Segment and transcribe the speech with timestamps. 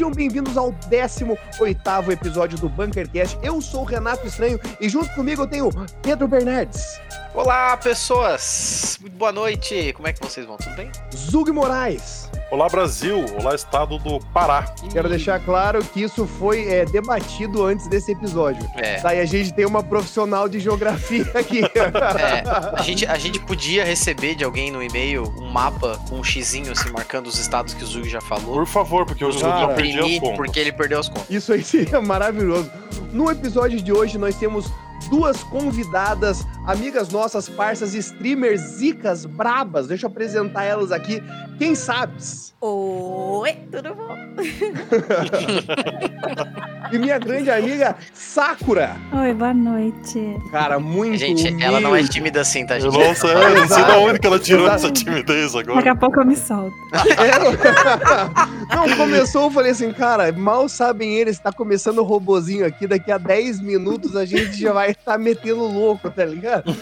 [0.00, 3.38] Sejam bem-vindos ao 18 episódio do Bunkercast.
[3.42, 5.68] Eu sou o Renato Estranho e junto comigo eu tenho
[6.00, 6.98] Pedro Bernardes.
[7.32, 8.98] Olá, pessoas!
[9.00, 9.92] Muito boa noite!
[9.92, 10.56] Como é que vocês vão?
[10.56, 10.90] Tudo bem?
[11.14, 12.28] Zug Moraes.
[12.50, 14.74] Olá Brasil, olá estado do Pará.
[14.92, 18.68] Quero deixar claro que isso foi é, debatido antes desse episódio.
[18.76, 18.96] É.
[19.00, 21.60] Tá, e a gente tem uma profissional de geografia aqui.
[21.62, 22.42] É,
[22.76, 26.72] a, gente, a gente podia receber de alguém no e-mail um mapa com um xizinho
[26.72, 28.54] assim, marcando os estados que o Zug já falou.
[28.54, 30.36] Por favor, porque eu já Cara, perdi as contas.
[30.36, 31.30] porque ele perdeu as contas.
[31.30, 32.68] Isso aí seria maravilhoso.
[33.12, 34.66] No episódio de hoje nós temos
[35.08, 39.86] duas convidadas, amigas nossas, parças, streamers, zicas, brabas.
[39.86, 41.22] Deixa eu apresentar elas aqui.
[41.58, 42.54] Quem sabes?
[42.60, 44.16] Oi, tudo bom?
[46.92, 48.96] E minha grande amiga Sakura.
[49.12, 50.36] Oi, boa noite.
[50.50, 52.10] Cara, muito Gente, ela não é humilde.
[52.10, 52.98] tímida assim, tá, gente?
[52.98, 54.86] Nossa, é, eu não sei de onde que ela tirou Exato.
[54.86, 55.92] essa timidez Daqui agora.
[55.92, 56.74] a pouco eu me solto.
[57.20, 57.38] É,
[58.74, 63.12] não, começou, eu falei assim, cara, mal sabem eles, tá começando o robozinho aqui, daqui
[63.12, 66.74] a 10 minutos a gente já vai estar metendo louco, tá ligado?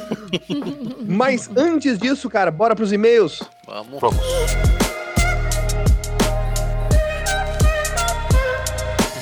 [1.07, 3.43] Mas antes disso, cara, bora pros e-mails.
[3.67, 4.01] Vamos.
[4.01, 4.78] Vamos.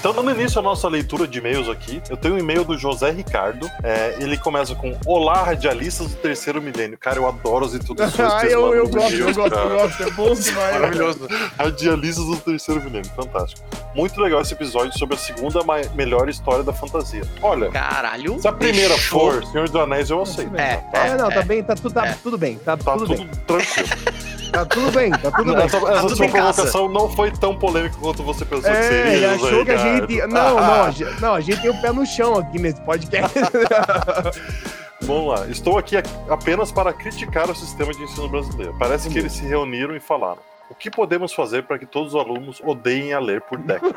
[0.09, 3.11] Então, dando início à nossa leitura de e-mails aqui, eu tenho um e-mail do José
[3.11, 3.69] Ricardo.
[3.83, 6.97] É, ele começa com Olá, radialistas do terceiro milênio.
[6.97, 10.33] Cara, eu adoro as introduções Ah, eu, eu gosto, eu gosto, eu gosto, é bom
[10.33, 10.75] demais.
[10.79, 11.29] Maravilhoso.
[11.59, 13.67] Radialistas do terceiro milênio, fantástico.
[13.97, 15.59] Muito legal esse episódio sobre a segunda
[15.97, 17.25] melhor história da fantasia.
[17.43, 18.39] Olha, Caralho.
[18.41, 20.55] se a primeira for Senhor dos Anéis, eu aceito.
[20.55, 21.05] É, tá?
[21.05, 21.45] É, não, tá É.
[21.45, 22.17] bem, tá, tudo, tá É.
[22.23, 23.89] tudo bem, tá, Tá tudo, tudo, bem, tranquilo.
[24.53, 25.65] tá tudo bem, tá tudo bem.
[25.65, 26.53] Essa, essa tudo sua em casa.
[26.55, 29.13] provocação não foi tão polêmica quanto você pensou que É, seria.
[29.13, 30.17] ele José achou que a gente.
[30.23, 32.81] Não, não, Ah, a gente, não, a gente tem o pé no chão aqui nesse
[32.83, 33.39] podcast.
[35.03, 35.47] Vamos lá.
[35.49, 35.97] Estou aqui
[36.29, 38.75] apenas para criticar o sistema de ensino brasileiro.
[38.79, 40.39] Parece que eles se reuniram e falaram.
[40.69, 43.95] O que podemos fazer para que todos os alunos odeiem a ler por décadas?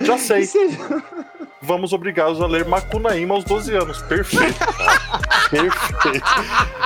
[0.00, 0.76] Já sei, Seja-
[1.62, 4.02] vamos obrigá-los a ler Macunaíma aos 12 anos.
[4.02, 4.58] Perfeito.
[5.50, 5.70] Cara.
[5.70, 6.26] Perfeito.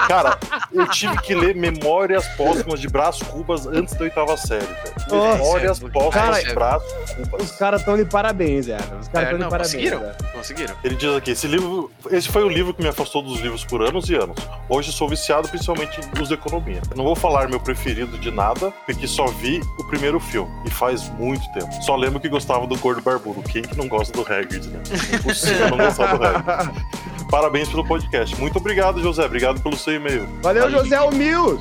[0.09, 0.39] Cara,
[0.73, 4.95] eu tive que ler Memórias Póstumas de Brás Cubas antes da oitava série, velho.
[5.11, 5.39] Nossa.
[5.39, 7.53] Memórias Póstumas Cara, de Brás Os Cubas.
[7.53, 8.83] caras estão de parabéns, velho.
[9.01, 9.73] Os caras É, estão não, de parabéns.
[9.73, 10.01] conseguiram?
[10.01, 10.15] velho.
[10.33, 10.75] Conseguiram.
[10.85, 13.83] Ele diz aqui, esse livro, esse foi o livro que me afastou dos livros por
[13.83, 14.37] anos e anos.
[14.69, 16.81] Hoje sou viciado principalmente nos de economia.
[16.97, 21.09] Não vou falar meu preferido de nada, porque só vi o primeiro filme e faz
[21.11, 21.71] muito tempo.
[21.83, 23.43] Só lembro que gostava do Gordo Barbudo.
[23.43, 24.81] Quem que não gosta do Hagrid, né?
[25.15, 26.73] Impossível não gostar do Hagrid.
[27.31, 28.39] Parabéns pelo podcast.
[28.39, 29.25] Muito obrigado, José.
[29.25, 30.27] Obrigado pelo seu e-mail.
[30.43, 30.85] Valeu, Valeu.
[30.85, 31.61] José Humil.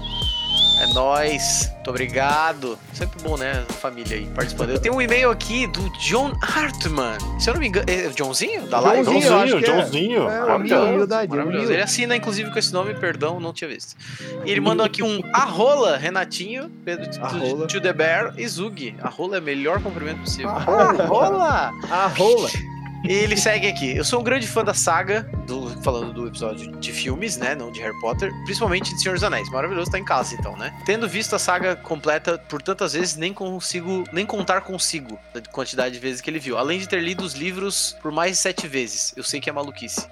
[0.82, 1.70] É nóis.
[1.76, 2.78] Muito obrigado.
[2.92, 3.64] Sempre bom, né?
[3.70, 4.72] A família aí participando.
[4.72, 7.18] Eu tenho um e-mail aqui do John Hartman.
[7.40, 7.86] Se eu não me engano.
[7.88, 8.68] É o Johnzinho?
[8.68, 9.06] Da live?
[9.06, 9.68] Joãozinho, que é.
[9.68, 10.30] Joãozinho.
[10.30, 10.54] É, é.
[10.56, 11.72] humildade, humilde.
[11.72, 13.96] Ele assina, inclusive, com esse nome, perdão, não tinha visto.
[14.44, 17.68] E ele mandou aqui um arrola, Renatinho, Pedro Arrola.
[17.68, 18.96] to the Bear e Zug.
[19.04, 20.50] Arrola é o melhor cumprimento possível.
[20.50, 21.72] Arrola.
[21.92, 22.50] Arrola!
[23.04, 23.96] E ele segue aqui.
[23.96, 27.56] Eu sou um grande fã da saga, do, falando do episódio de filmes, né?
[27.56, 29.50] Não de Harry Potter, principalmente de Senhor dos Anéis.
[29.50, 30.72] Maravilhoso, tá em casa então, né?
[30.86, 35.96] Tendo visto a saga completa por tantas vezes, nem consigo, nem contar consigo da quantidade
[35.96, 36.58] de vezes que ele viu.
[36.58, 39.14] Além de ter lido os livros por mais de sete vezes.
[39.16, 40.08] Eu sei que é maluquice.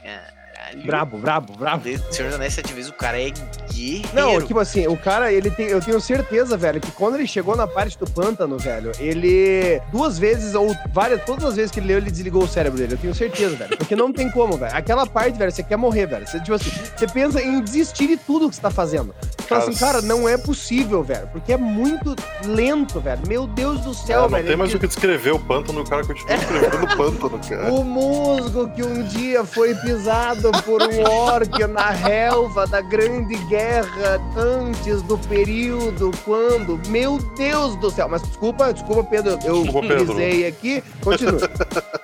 [0.60, 0.84] Caralho.
[0.86, 1.84] Brabo, brabo, brabo.
[1.86, 3.32] Ler Senhor dos Anéis sete vezes, o cara é
[3.72, 4.10] guerreiro.
[4.14, 7.56] Não, tipo assim, o cara, ele tem, eu tenho certeza, velho, que quando ele chegou
[7.56, 11.88] na parte do pântano, velho, ele duas vezes ou várias, todas as vezes que ele
[11.88, 12.94] leu, ele desligou o cérebro dele.
[12.94, 13.78] Eu tenho certeza, velho.
[13.78, 14.76] Porque não tem como, velho.
[14.76, 16.28] Aquela parte, velho, você quer morrer, velho.
[16.28, 19.16] Você, tipo assim, você pensa em desistir de tudo que você tá fazendo.
[19.38, 21.28] Você fala assim, Cara, não é possível, velho.
[21.32, 22.16] Porque é muito
[22.46, 23.22] lento, velho.
[23.28, 24.48] Meu Deus do céu, É, não velho.
[24.48, 27.70] tem mais Ele- o que descrever o pântano, o cara continua escrevendo o pântano, cara.
[27.80, 34.20] O musgo que um dia foi pisado por um orc na relva da Grande Guerra
[34.38, 36.80] antes do período quando.
[36.88, 38.08] Meu Deus do céu!
[38.10, 39.38] Mas desculpa, desculpa, Pedro.
[39.44, 39.64] Eu
[40.08, 40.84] pisei aqui.
[41.02, 41.40] Continua.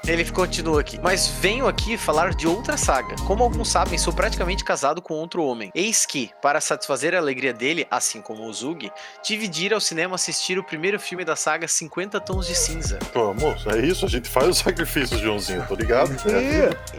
[0.08, 1.00] Ele continua aqui.
[1.02, 3.16] Mas venho aqui falar de outra saga.
[3.26, 5.72] Como alguns sabem, sou praticamente casado com outro homem.
[5.74, 8.92] Eis que, para satisfazer a alegria dele, assim como o Zug,
[9.24, 13.00] tive de ir ao cinema assistir o primeiro filme da saga 50 Tons de Cinza.
[13.14, 16.12] Vamos, é isso, a gente faz os sacrifícios, Joãozinho, tô ligado?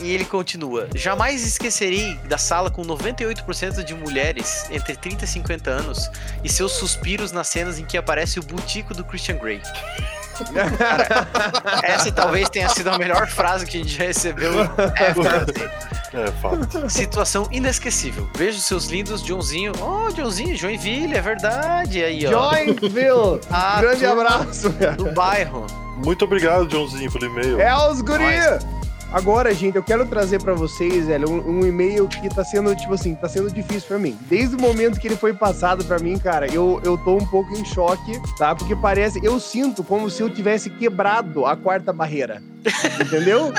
[0.00, 5.28] E- E ele continua: Jamais esquecerei da sala com 98% de mulheres entre 30 e
[5.28, 6.10] 50 anos
[6.42, 9.60] e seus suspiros nas cenas em que aparece o butico do Christian Grey.
[11.82, 15.70] Essa talvez tenha sido a melhor frase que a gente já recebeu ever.
[16.12, 16.88] É, fato.
[16.88, 18.28] Situação inesquecível.
[18.36, 19.72] Vejo seus lindos Joãozinho.
[19.80, 22.02] Oh, Joãozinho, Joinville, é verdade.
[22.02, 22.30] Aí, ó.
[22.52, 23.40] Joinville!
[23.50, 24.70] Ah, Grande abraço.
[24.96, 25.66] Do bairro.
[26.04, 27.60] Muito obrigado, Joãozinho, pelo e-mail.
[27.60, 28.24] É os guri!
[29.12, 32.92] Agora, gente, eu quero trazer pra vocês, velho, um, um e-mail que tá sendo, tipo
[32.92, 34.18] assim, tá sendo difícil pra mim.
[34.28, 37.52] Desde o momento que ele foi passado pra mim, cara, eu, eu tô um pouco
[37.56, 38.54] em choque, tá?
[38.54, 42.42] Porque parece, eu sinto como se eu tivesse quebrado a quarta barreira.
[43.00, 43.52] Entendeu?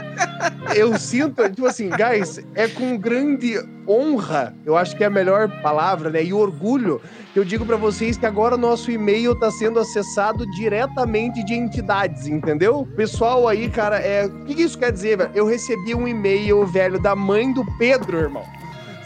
[0.75, 5.49] eu sinto, tipo assim, guys, é com grande honra, eu acho que é a melhor
[5.61, 6.23] palavra, né?
[6.23, 7.01] E orgulho
[7.33, 11.53] que eu digo pra vocês que agora o nosso e-mail tá sendo acessado diretamente de
[11.53, 12.87] entidades, entendeu?
[12.95, 15.31] Pessoal aí, cara, é, o que, que isso quer dizer, velho?
[15.33, 18.43] Eu recebi um e-mail, velho, da mãe do Pedro, irmão.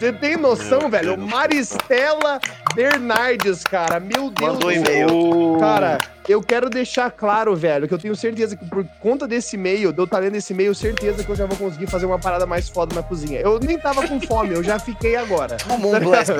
[0.01, 1.15] Você tem noção, velho?
[1.15, 2.39] Maristela
[2.73, 3.99] Bernardes, cara.
[3.99, 5.09] Meu Deus Mandou do céu.
[5.09, 5.57] e-mail.
[5.59, 9.93] Cara, eu quero deixar claro, velho, que eu tenho certeza que por conta desse e-mail,
[9.93, 12.47] de eu estar lendo esse e-mail, certeza que eu já vou conseguir fazer uma parada
[12.47, 13.39] mais foda na cozinha.
[13.41, 15.57] Eu nem tava com fome, eu já fiquei agora.
[15.57, 16.31] Tomou um blast.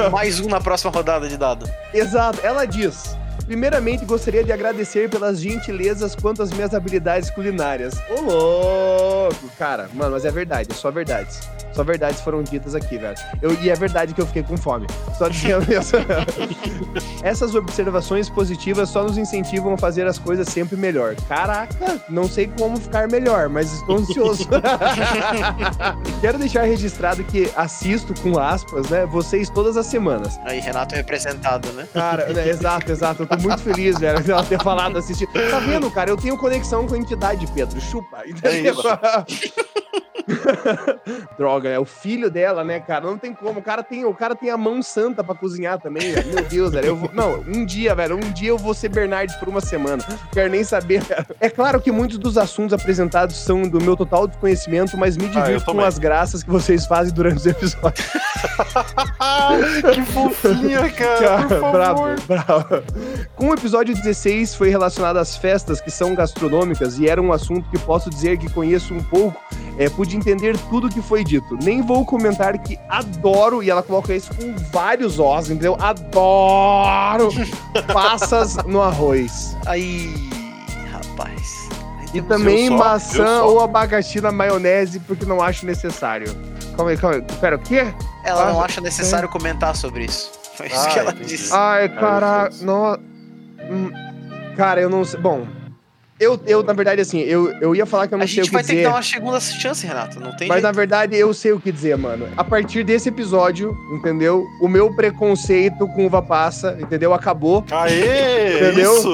[0.00, 1.68] Ma- Mais um na próxima rodada de dado.
[1.92, 3.16] Exato, ela diz.
[3.46, 7.94] Primeiramente, gostaria de agradecer pelas gentilezas quanto às minhas habilidades culinárias.
[8.10, 9.48] Ô, louco!
[9.56, 11.40] Cara, mano, mas é verdade, é só verdades.
[11.72, 13.16] Só verdades foram ditas aqui, velho.
[13.42, 14.86] Eu, e é verdade que eu fiquei com fome.
[15.18, 15.94] Só dizendo isso.
[17.22, 21.14] Essas observações positivas só nos incentivam a fazer as coisas sempre melhor.
[21.28, 24.48] Caraca, não sei como ficar melhor, mas estou ansioso.
[26.22, 30.40] Quero deixar registrado que assisto, com aspas, né, vocês todas as semanas.
[30.44, 31.86] Aí, Renato representado, né?
[31.92, 33.22] Cara, né, exato, exato.
[33.24, 35.26] Eu tô muito feliz, velho, de ela ter falado assistir.
[35.26, 36.10] Tá vendo, cara?
[36.10, 37.80] Eu tenho conexão com a entidade, Pedro.
[37.80, 38.22] Chupa.
[38.26, 38.76] Entendeu?
[41.38, 43.06] Droga, é o filho dela, né, cara?
[43.06, 43.60] Não tem como.
[43.60, 46.34] O cara tem, o cara tem a mão santa pra cozinhar também, velho.
[46.34, 46.86] Meu Deus, velho.
[46.86, 50.04] Eu vou, não, um dia, velho, um dia eu vou ser Bernardes por uma semana.
[50.32, 51.26] Quero nem saber, cara.
[51.40, 55.40] É claro que muitos dos assuntos apresentados são do meu total desconhecimento, mas me Ah,
[55.40, 55.86] divirto com também.
[55.86, 58.06] as graças que vocês fazem durante os episódios.
[59.94, 61.18] que fofinha, cara.
[61.18, 61.72] Cara, por favor.
[61.72, 62.82] bravo, bravo.
[63.34, 67.68] Com o episódio 16 foi relacionado às festas que são gastronômicas e era um assunto
[67.70, 69.40] que posso dizer que conheço um pouco.
[69.78, 71.58] É, pude entender tudo que foi dito.
[71.62, 75.76] Nem vou comentar que adoro, e ela coloca isso com vários Os, entendeu?
[75.80, 77.28] Adoro
[77.92, 79.56] passas no arroz.
[79.66, 80.14] Aí,
[80.90, 81.68] rapaz.
[82.00, 86.34] Aí E também só, maçã ou abacaxi na maionese, porque não acho necessário.
[86.74, 87.22] Calma aí, calma aí.
[87.40, 87.86] Pera, o quê?
[88.24, 90.30] Ela não Ah, acha necessário comentar sobre isso.
[90.56, 91.28] Foi isso Ah, que ela entendi.
[91.36, 91.52] disse.
[91.54, 92.64] Ai, caraca, isso.
[92.64, 92.98] no...
[93.70, 93.90] Hum,
[94.56, 95.20] Cara, eu não sei.
[95.20, 95.46] Bom,
[96.18, 98.44] eu, eu na verdade, assim, eu, eu ia falar que eu não A sei o
[98.44, 98.82] gente que vai ter dizer.
[98.84, 100.18] que dar uma segunda chance, Renato.
[100.20, 100.76] Não tem Mas na jeito.
[100.76, 102.28] verdade eu sei o que dizer, mano.
[102.36, 104.44] A partir desse episódio, entendeu?
[104.60, 107.12] O meu preconceito com uva passa, entendeu?
[107.12, 107.64] Acabou.
[107.70, 108.96] Aê, Entendeu?
[108.96, 109.10] isso.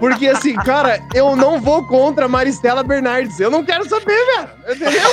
[0.00, 3.38] Porque assim, cara, eu não vou contra a Maristela Bernardes.
[3.38, 4.48] Eu não quero saber, velho.
[4.68, 5.10] Entendeu?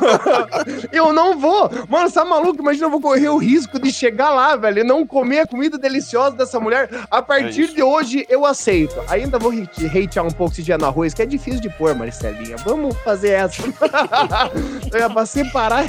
[0.92, 1.70] eu não vou.
[1.88, 2.60] Mano, você tá maluco?
[2.60, 5.78] Imagina eu vou correr o risco de chegar lá, velho, e não comer a comida
[5.78, 6.88] deliciosa dessa mulher.
[7.10, 7.74] A partir isso.
[7.74, 8.94] de hoje, eu aceito.
[9.08, 12.56] Ainda vou hate- hatear um pouco tiver no arroz, que é difícil de pôr, Maristelinha.
[12.64, 13.62] Vamos fazer essa.
[14.92, 15.84] é, pra separar.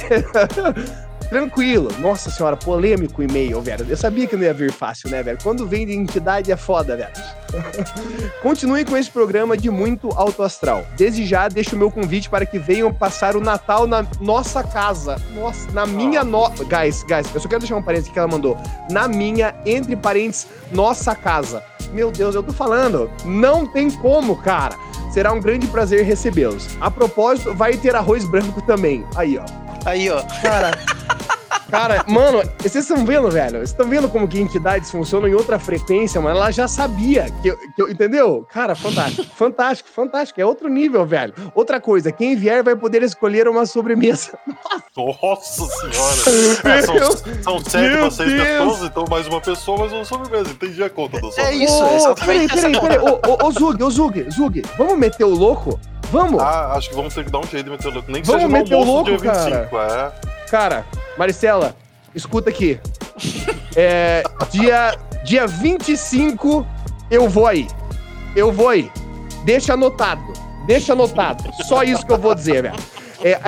[1.32, 1.88] Tranquilo.
[1.98, 3.86] Nossa senhora, polêmico e-mail, velho.
[3.88, 5.38] Eu sabia que não ia vir fácil, né, velho?
[5.42, 7.10] Quando vem de entidade é foda, velho.
[8.42, 10.84] Continue com esse programa de muito alto astral.
[10.94, 15.16] Desde já, deixo o meu convite para que venham passar o Natal na nossa casa.
[15.34, 16.24] Nossa, na minha Ah.
[16.24, 16.50] no...
[16.50, 18.54] Guys, guys, eu só quero deixar um parênteses que ela mandou.
[18.90, 21.64] Na minha, entre parênteses, nossa casa.
[21.94, 23.10] Meu Deus, eu tô falando.
[23.24, 24.76] Não tem como, cara.
[25.10, 26.68] Será um grande prazer recebê-los.
[26.78, 29.02] A propósito, vai ter arroz branco também.
[29.16, 29.71] Aí, ó.
[29.84, 30.22] Aí, ó.
[30.42, 30.70] Cara,
[31.70, 33.58] cara, mano, vocês estão vendo, velho?
[33.58, 36.36] Vocês estão vendo como que entidades funcionam em outra frequência, mano?
[36.36, 38.46] Ela já sabia que eu, que eu- entendeu?
[38.52, 40.40] Cara, fantástico, fantástico, fantástico.
[40.40, 41.34] É outro nível, velho.
[41.54, 44.38] Outra coisa, quem vier vai poder escolher uma sobremesa.
[44.96, 46.76] Nossa senhora.
[46.78, 50.50] É, são, são sete pra seis pessoas, então mais uma pessoa, mais uma sobremesa.
[50.50, 51.64] Entendi a conta da É sobremesa.
[51.64, 52.98] isso, Ô, exatamente Peraí, peraí, peraí.
[52.98, 55.80] Ô, ô, ô, Zug, ô, Zug, Zug, vamos meter o louco?
[56.12, 56.42] Vamos?
[56.42, 58.12] Ah, acho que vamos ter que dar um jeito de meter o louco.
[58.12, 60.12] Nem que Vamos seja no meter o almoço louco, dia 25, é.
[60.50, 60.84] Cara,
[61.18, 61.74] Maricela,
[62.14, 62.78] escuta aqui.
[63.74, 66.66] É, dia, dia 25
[67.10, 67.66] eu vou aí.
[68.36, 68.90] Eu vou aí.
[69.46, 70.22] Deixa anotado.
[70.66, 71.42] Deixa anotado.
[71.66, 72.74] Só isso que eu vou dizer, velho.
[73.22, 73.40] É, é,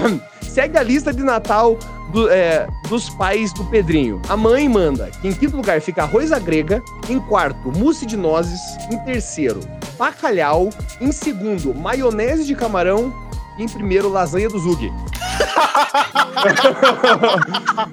[0.42, 1.76] segue a lista de Natal
[2.10, 4.22] do- é, dos pais do Pedrinho.
[4.30, 8.16] A mãe manda que em quinto lugar fica arroz à grega, em quarto, mousse de
[8.16, 8.58] nozes,
[8.90, 9.60] em terceiro,
[10.00, 13.12] bacalhau, em segundo, maionese de camarão
[13.58, 14.88] e em primeiro, lasanha do Zug.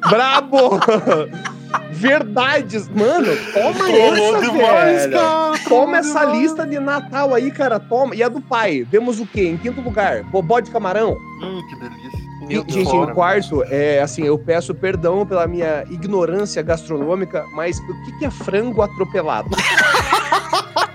[0.10, 0.80] Brabo!
[1.92, 5.12] Verdades, mano, toma essa, demais, velho.
[5.12, 5.60] cara.
[5.68, 6.40] Toma essa demais.
[6.40, 8.16] lista de Natal aí, cara, toma.
[8.16, 9.50] E a do pai, vemos o quê?
[9.50, 11.18] Em quinto lugar, bobó de camarão.
[11.44, 12.20] Hum, que delícia.
[12.48, 17.44] Meu E, gente, Fora, em quarto, é assim, eu peço perdão pela minha ignorância gastronômica,
[17.54, 19.50] mas o que, que é frango atropelado?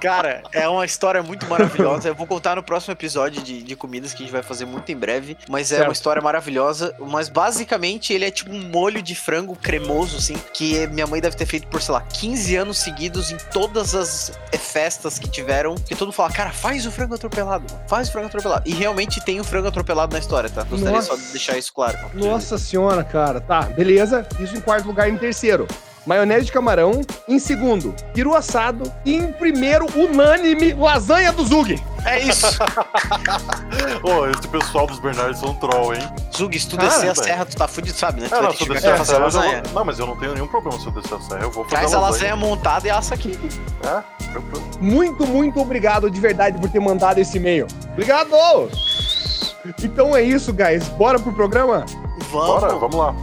[0.00, 2.08] Cara, é uma história muito maravilhosa.
[2.08, 4.90] Eu vou contar no próximo episódio de, de comidas que a gente vai fazer muito
[4.90, 5.36] em breve.
[5.48, 5.88] Mas é Certo.
[5.88, 6.94] uma história maravilhosa.
[6.98, 11.36] Mas basicamente ele é tipo um molho de frango cremoso, assim, que minha mãe deve
[11.36, 15.74] ter feito por, sei lá, 15 anos seguidos em todas as festas que tiveram.
[15.74, 17.64] Que todo mundo fala, cara, faz o frango atropelado.
[17.88, 18.62] Faz o frango atropelado.
[18.68, 20.62] E realmente tem o frango atropelado na história, tá?
[20.64, 21.08] Gostaria Nossa.
[21.08, 21.98] só de deixar isso claro.
[22.14, 23.40] Nossa senhora, cara.
[23.40, 24.26] Tá, beleza.
[24.38, 25.08] Isso em quarto lugar.
[25.08, 25.66] Em terceiro,
[26.06, 27.00] maionese de camarão.
[27.28, 28.90] Em segundo, peru assado.
[29.04, 31.82] E em primeiro, unânime, lasanha do Zug.
[32.04, 32.46] É isso.
[34.02, 36.08] Ô, esse pessoal dos Bernardes são troll, hein?
[36.34, 38.28] Zug, se tu Cara, descer a serra, tu tá fudido, sabe, né?
[38.28, 39.62] Tu vai não, se eu descer a serra, eu lasanha.
[39.64, 39.72] vou...
[39.74, 41.42] Não, mas eu não tenho nenhum problema se eu descer a serra.
[41.42, 43.36] Eu vou fazer Traz a lasanha montada e assa aqui.
[43.82, 44.64] É, tranquilo.
[44.80, 47.66] Muito, muito obrigado de verdade por ter mandado esse e-mail.
[47.92, 48.30] Obrigado!
[49.82, 50.88] Então é isso, guys.
[50.90, 51.84] Bora pro programa?
[52.30, 52.30] Vamos.
[52.30, 53.14] Bora, vamos lá.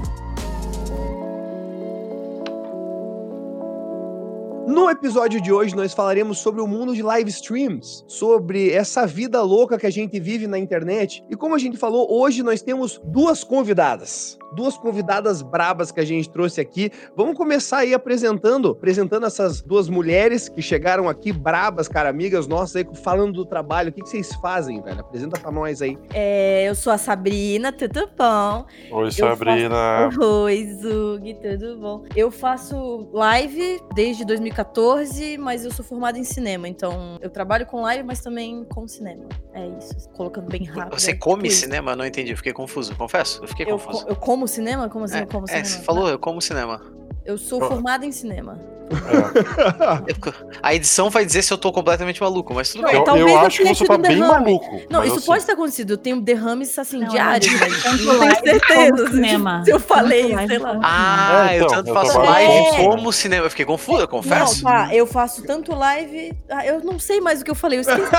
[4.65, 9.41] No episódio de hoje, nós falaremos sobre o mundo de live streams, sobre essa vida
[9.41, 11.22] louca que a gente vive na internet.
[11.29, 14.39] E como a gente falou, hoje nós temos duas convidadas.
[14.55, 16.91] Duas convidadas brabas que a gente trouxe aqui.
[17.15, 22.77] Vamos começar aí apresentando, apresentando essas duas mulheres que chegaram aqui brabas, cara, amigas nossas
[22.77, 23.89] aí, falando do trabalho.
[23.89, 25.00] O que, que vocês fazem, velho?
[25.01, 25.98] Apresenta pra nós aí.
[26.13, 28.65] É, eu sou a Sabrina, tudo bom?
[28.91, 30.10] Oi, Eu Sabrina.
[30.43, 32.03] Oi, Zug, tudo bom?
[32.15, 37.81] Eu faço live desde 2014, mas eu sou formada em cinema, então eu trabalho com
[37.81, 39.25] live, mas também com cinema.
[39.53, 41.00] É isso, colocando bem rápido.
[41.00, 41.95] Você come cinema?
[41.95, 43.41] Não entendi, fiquei confuso, confesso.
[43.43, 44.05] Eu fiquei Eu, confuso.
[44.05, 44.89] co- eu como cinema?
[44.89, 45.65] Como assim é, eu como é, cinema?
[45.65, 46.81] você falou, eu como cinema.
[47.25, 48.59] Eu sou formada em cinema.
[48.91, 50.12] É.
[50.12, 53.00] Eu- a edição vai dizer se eu tô completamente maluco, mas tudo Não, bem.
[53.00, 54.43] Eu, talvez eu eu acho que você tá bem derrame.
[54.53, 54.81] maluco.
[54.89, 55.91] Não, isso assim, pode ter acontecido.
[55.91, 57.51] Eu tenho derrames assim Não, diários,
[58.03, 58.91] não, não tenho certeza.
[58.97, 59.63] como cinema.
[59.63, 60.69] Se eu falei, live sei lá.
[60.69, 63.45] como Ah, É, eu então, tanto eu faço live com- como cinema.
[63.45, 64.63] Eu fiquei confuso, eu confesso.
[64.63, 66.33] Não, tá, eu faço tanto live.
[66.51, 68.01] Ah, eu não sei mais o que eu falei, eu esqueci.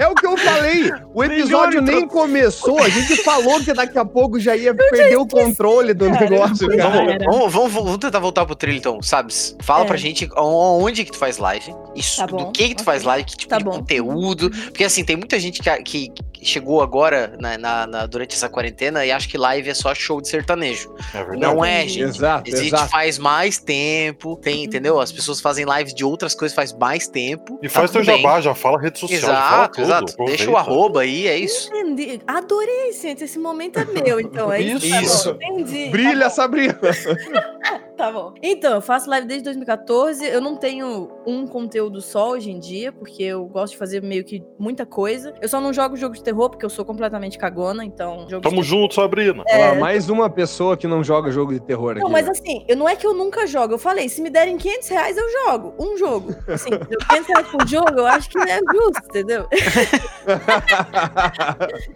[0.00, 0.04] É.
[0.04, 0.90] É o que eu falei.
[1.14, 2.78] O episódio nem começou.
[2.82, 6.28] A gente falou que daqui a pouco já ia perder o controle do cara.
[6.30, 7.18] negócio, cara.
[7.24, 9.56] Vamos, vamos, vamos tentar voltar pro trilho, então, sabes?
[9.60, 9.86] Fala É.
[9.86, 12.84] pra gente onde que tu faz live, isso, Tá do que que tu ok.
[12.84, 13.70] faz live, que tipo Tá de bom.
[13.72, 14.50] conteúdo.
[14.50, 16.12] Porque assim, tem muita gente que, que
[16.44, 20.20] chegou agora na, na- na- durante essa quarentena e acha que live é só show
[20.20, 20.94] de sertanejo.
[21.14, 21.40] É verdade.
[21.40, 22.02] Não é, gente.
[22.02, 22.90] Exato, Existe exato.
[22.90, 25.00] faz mais tempo, tem, entendeu?
[25.00, 27.58] As pessoas fazem lives de outras coisas faz mais tempo.
[27.62, 28.16] E tá faz teu bem.
[28.22, 29.84] jabá, já fala rede social, Exato, tudo.
[29.84, 30.12] exato.
[30.12, 30.36] aproveita.
[30.38, 31.68] Deixa o arroba aí, é isso.
[31.74, 32.20] Entendi.
[32.26, 33.24] Adorei, gente.
[33.24, 34.52] Esse momento é meu, então.
[34.52, 34.84] É isso.
[34.86, 35.34] Isso.
[35.34, 35.44] Tá.
[35.46, 35.90] Entendi.
[35.90, 36.78] Brilha, Sabrina.
[37.96, 38.34] Tá bom.
[38.42, 40.24] Então, eu faço live desde 2014.
[40.26, 44.24] Eu não tenho um conteúdo só hoje em dia, porque eu gosto de fazer meio
[44.24, 45.32] que muita coisa.
[45.40, 48.26] Eu só não jogo jogo de terror, porque eu sou completamente cagona, então.
[48.28, 49.42] Jogo Tamo de junto, Sabrina.
[49.50, 52.00] Olha lá, mais uma pessoa que não joga jogo de terror aqui.
[52.00, 53.74] Não, mas assim, eu, não é que eu nunca jogo.
[53.74, 55.74] Eu falei, se me derem 500 reais, eu jogo.
[55.78, 56.34] Um jogo.
[56.48, 56.70] Assim,
[57.10, 59.46] 500 reais por jogo, eu acho que é justo, entendeu?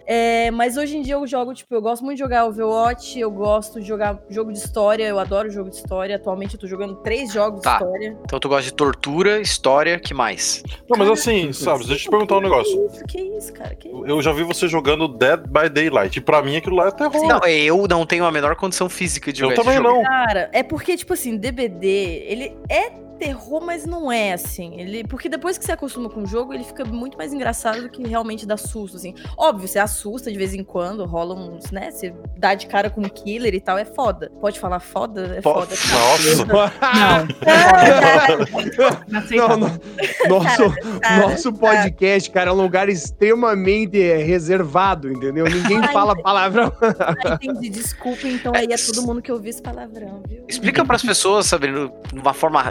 [0.05, 3.29] É, mas hoje em dia eu jogo, tipo, eu gosto muito de jogar Overwatch, eu
[3.31, 6.15] gosto de jogar jogo de história, eu adoro jogo de história.
[6.15, 7.77] Atualmente eu tô jogando três jogos Tá.
[7.77, 8.17] de história.
[8.23, 10.61] Então tu gosta de tortura, história, que mais?
[10.87, 12.71] Não, mas assim, sabe, deixa eu te perguntar um negócio.
[12.71, 13.73] Que isso, que isso, cara?
[13.73, 14.05] Que isso?
[14.05, 16.17] Eu já vi você jogando Dead by Daylight.
[16.17, 17.27] E pra mim aquilo lá é terror.
[17.27, 19.95] Não, eu não tenho a menor condição física de eu jogar esse também jogo.
[19.95, 20.03] não.
[20.03, 21.87] Cara, é porque, tipo assim, DBD,
[22.27, 24.79] ele é terror, mas não é assim.
[24.79, 27.89] Ele, porque depois que você acostuma com o jogo, ele fica muito mais engraçado do
[27.89, 29.13] que realmente dá susto, assim.
[29.37, 31.91] Óbvio, você assusta de vez em quando, rola uns, né?
[31.91, 34.31] Você dá de cara com um killer e tal, é foda.
[34.39, 35.35] Pode falar foda?
[35.37, 35.75] É foda.
[35.91, 36.45] Nossa.
[36.45, 37.27] Não.
[39.07, 39.57] Não Não.
[40.27, 45.45] Nosso, Cara, nosso podcast, cara, é um lugar extremamente reservado, entendeu?
[45.45, 46.71] Ninguém Ai, fala palavrão.
[46.99, 50.43] Ah, entendi, desculpa, então aí é todo mundo que ouviu esse palavrão, viu?
[50.47, 52.61] Explica pras pessoas, Sabrina, de uma forma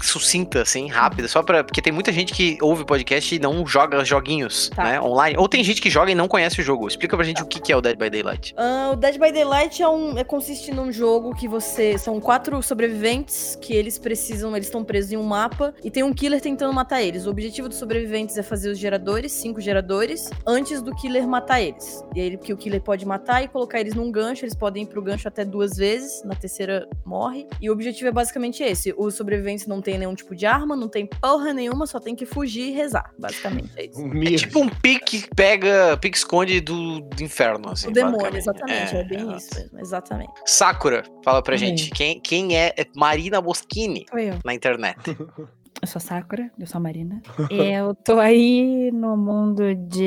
[0.00, 1.62] sucinta, assim, rápida, só pra.
[1.64, 4.84] Porque tem muita gente que ouve podcast e não joga joguinhos, Tá.
[4.84, 5.00] né?
[5.00, 5.36] Online.
[5.38, 6.86] Ou tem gente que joga e não conhece o jogo.
[6.88, 8.54] Explica pra gente o que que é o Dead by Daylight.
[8.56, 11.96] Ah, o Dead by Daylight é um, é, consiste num jogo que você.
[11.98, 14.54] São quatro sobreviventes que eles precisam.
[14.54, 17.26] Eles estão presos em um mapa e tem um killer tentando matar eles.
[17.26, 22.04] O objetivo dos sobreviventes é fazer os geradores, cinco geradores, antes do killer matar eles.
[22.14, 24.44] E aí, que o killer pode matar e colocar eles num gancho.
[24.44, 26.22] Eles podem ir pro gancho até duas vezes.
[26.24, 27.46] Na terceira morre.
[27.60, 30.88] E o objetivo é basicamente esse: os sobreviventes não têm nenhum tipo de arma, não
[30.88, 33.12] tem porra nenhuma, só tem que fugir e rezar.
[33.18, 34.00] Basicamente é isso.
[34.04, 37.88] É tipo um pique pega, pique esconde do, do inferno, assim.
[37.88, 38.96] O demônio, exatamente.
[38.96, 39.36] É, bem exato.
[39.36, 40.32] isso mesmo, exatamente.
[40.46, 41.58] Sakura, fala pra Oi.
[41.58, 41.90] gente.
[41.90, 44.38] Quem, quem é Marina Moschini Sou eu.
[44.44, 44.98] na internet?
[45.82, 47.20] Eu sou a Sakura, eu sou a Marina.
[47.50, 50.06] eu tô aí no mundo de,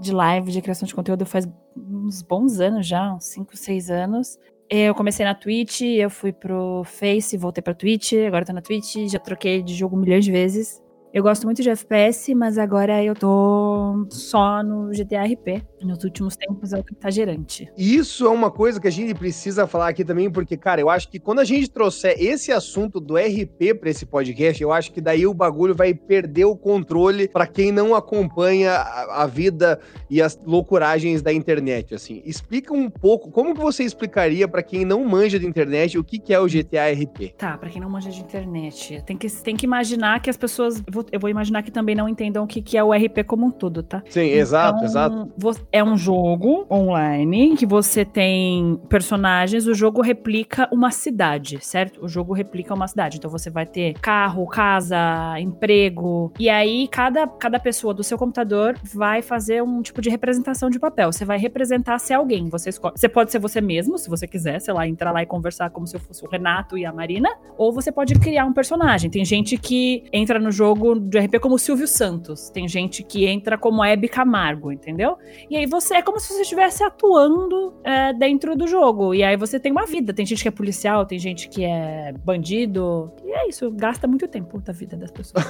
[0.00, 4.38] de live, de criação de conteúdo faz uns bons anos já, uns 5, 6 anos.
[4.70, 8.96] Eu comecei na Twitch, eu fui pro Face, voltei pra Twitch, agora tô na Twitch,
[9.10, 10.82] já troquei de jogo milhões de vezes.
[11.12, 15.62] Eu gosto muito de FPS, mas agora eu tô só no GTA RP.
[15.82, 17.70] Nos últimos tempos é o que tá gerante.
[17.76, 21.08] Isso é uma coisa que a gente precisa falar aqui também, porque, cara, eu acho
[21.08, 25.00] que quando a gente trouxer esse assunto do RP pra esse podcast, eu acho que
[25.00, 30.20] daí o bagulho vai perder o controle pra quem não acompanha a, a vida e
[30.20, 32.22] as loucuragens da internet, assim.
[32.24, 36.18] Explica um pouco, como que você explicaria pra quem não manja de internet o que,
[36.18, 37.34] que é o GTA RP?
[37.38, 40.82] Tá, pra quem não manja de internet, tem que, tem que imaginar que as pessoas.
[41.02, 43.46] Vou- Eu vou imaginar que também não entendam o que, que é o RP como
[43.46, 44.02] um todo, tá?
[44.08, 45.32] Sim, exato, Então, exato.
[45.36, 52.04] vo- É um jogo online que você tem personagens, o jogo replica uma cidade, certo?
[52.04, 53.16] O jogo replica uma cidade.
[53.18, 54.96] Então você vai ter carro, casa,
[55.40, 56.32] emprego.
[56.38, 60.78] E aí cada, cada pessoa do seu computador vai fazer um tipo de representação de
[60.78, 61.12] papel.
[61.12, 62.48] Você vai representar ser alguém.
[62.48, 62.94] Você escolhe.
[62.96, 65.86] Você pode ser você mesmo, se você quiser, sei lá, entrar lá e conversar como
[65.86, 67.28] se eu fosse o Renato e a Marina.
[67.56, 69.10] Ou você pode criar um personagem.
[69.10, 72.50] Tem gente que entra no jogo de RP como Silvio Santos.
[72.50, 75.16] Tem gente que entra como Hebe Camargo, entendeu?
[75.50, 79.14] E aí você é como se você estivesse atuando é, dentro do jogo.
[79.14, 80.12] E aí você tem uma vida.
[80.12, 83.12] Tem gente que é policial, tem gente que é bandido.
[83.24, 85.44] E é isso, gasta muito tempo da vida das pessoas.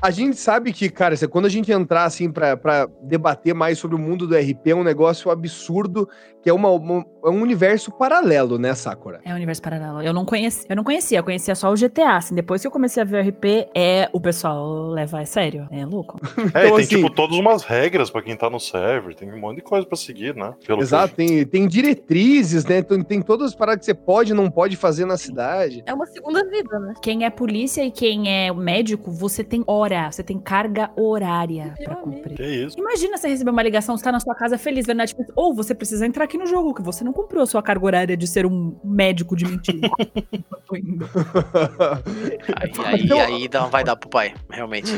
[0.00, 3.98] a gente sabe que, cara, quando a gente entrar assim pra debater mais sobre o
[3.98, 6.08] mundo do RP, é um negócio absurdo,
[6.42, 9.20] que é, uma, uma- é um universo paralelo, né, Sakura?
[9.24, 10.02] É um universo paralelo.
[10.02, 12.16] Eu não conhecia, eu não conhecia, eu conhecia só o GTA.
[12.16, 15.66] Assim, depois que eu comecei a ver o RP, é o pessoal levar a sério.
[15.70, 16.18] É louco.
[16.54, 19.30] É, Então, e tem assim- tipo todas umas regras pra quem tá no server, tem
[19.32, 20.54] um monte de coisa pra seguir, né?
[20.66, 22.82] Pelo que Exato, tem, tem diretrizes, né?
[22.82, 25.82] Tem, tem todas as paradas que você pode e não pode fazer na cidade.
[25.86, 26.94] É uma segunda vida, né?
[27.02, 31.94] Quem é polícia e quem é médico, você tem hora, você tem carga horária pra
[31.94, 32.36] Meu cumprir.
[32.36, 32.78] Que isso?
[32.78, 35.74] Imagina você receber uma ligação, você tá na sua casa feliz vendo Netflix, ou você
[35.74, 38.46] precisa entrar aqui no jogo, que você não cumpriu a sua carga horária de ser
[38.46, 39.88] um médico de mentira.
[40.66, 41.08] Tô indo.
[42.56, 44.92] Aí, aí, Então- aí dá- vai dar pro pai, realmente.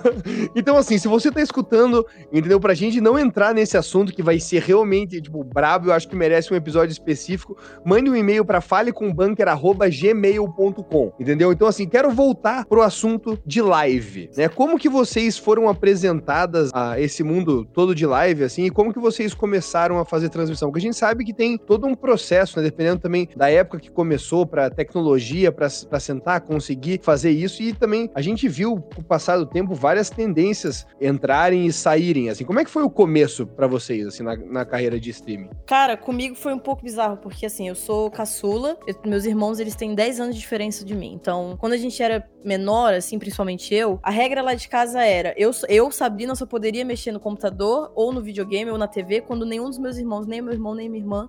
[0.54, 2.58] então, assim, se você tá escutando, entendeu?
[2.60, 6.16] Pra gente não entrar nesse assunto que vai ser realmente, tipo, brabo, eu acho que
[6.16, 11.52] merece um episódio específico, mande um e-mail pra falecombanker.gmail.com, entendeu?
[11.52, 14.48] Então, assim, quero voltar pro assunto de live, né?
[14.48, 18.98] Como que vocês foram apresentadas a esse mundo todo de live, assim, e como que
[19.00, 20.68] vocês começaram a fazer transmissão?
[20.68, 22.64] Porque a gente sabe que tem todo um processo, né?
[22.64, 25.68] Dependendo também da época que começou, pra tecnologia, pra
[26.00, 30.10] sentar, conseguir fazer isso, e também a gente viu, com o passar do tempo, várias
[30.10, 32.44] tendências entrarem e saírem, assim.
[32.44, 35.50] Como é que foi o começo pra vocês, assim, na, na carreira de streaming?
[35.66, 39.74] Cara, comigo foi um pouco bizarro, porque assim, eu sou caçula, eu- meus irmãos, eles
[39.74, 41.12] têm 10 anos de diferença de mim.
[41.14, 45.34] Então, quando a gente era menor, assim, principalmente eu, a regra lá de casa era,
[45.36, 49.46] eu, eu Sabrina, só poderia mexer no computador, ou no videogame, ou na TV, quando
[49.46, 51.28] nenhum dos meus irmãos, nem meu irmão, nem minha irmã,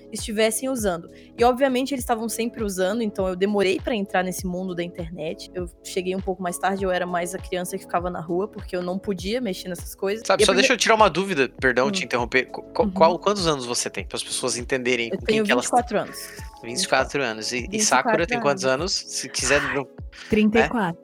[0.11, 1.09] estivessem usando.
[1.37, 5.49] E, obviamente, eles estavam sempre usando, então eu demorei pra entrar nesse mundo da internet.
[5.53, 8.47] Eu cheguei um pouco mais tarde, eu era mais a criança que ficava na rua,
[8.47, 10.23] porque eu não podia mexer nessas coisas.
[10.25, 11.91] Sabe, E só prime- deixa eu tirar uma dúvida, perdão Hum.
[11.91, 12.45] te interromper.
[12.45, 12.91] Qu- Uhum.
[12.91, 14.05] qual- quantos anos você tem?
[14.05, 16.17] Para as pessoas entenderem Eu com quem tenho que elas 24 anos.
[16.63, 17.51] 24 anos.
[17.51, 18.71] E, e 24 Sakura tem quantos anos.
[19.01, 19.13] anos?
[19.13, 19.61] Se quiser.
[19.73, 19.87] não-
[20.29, 20.97] 34.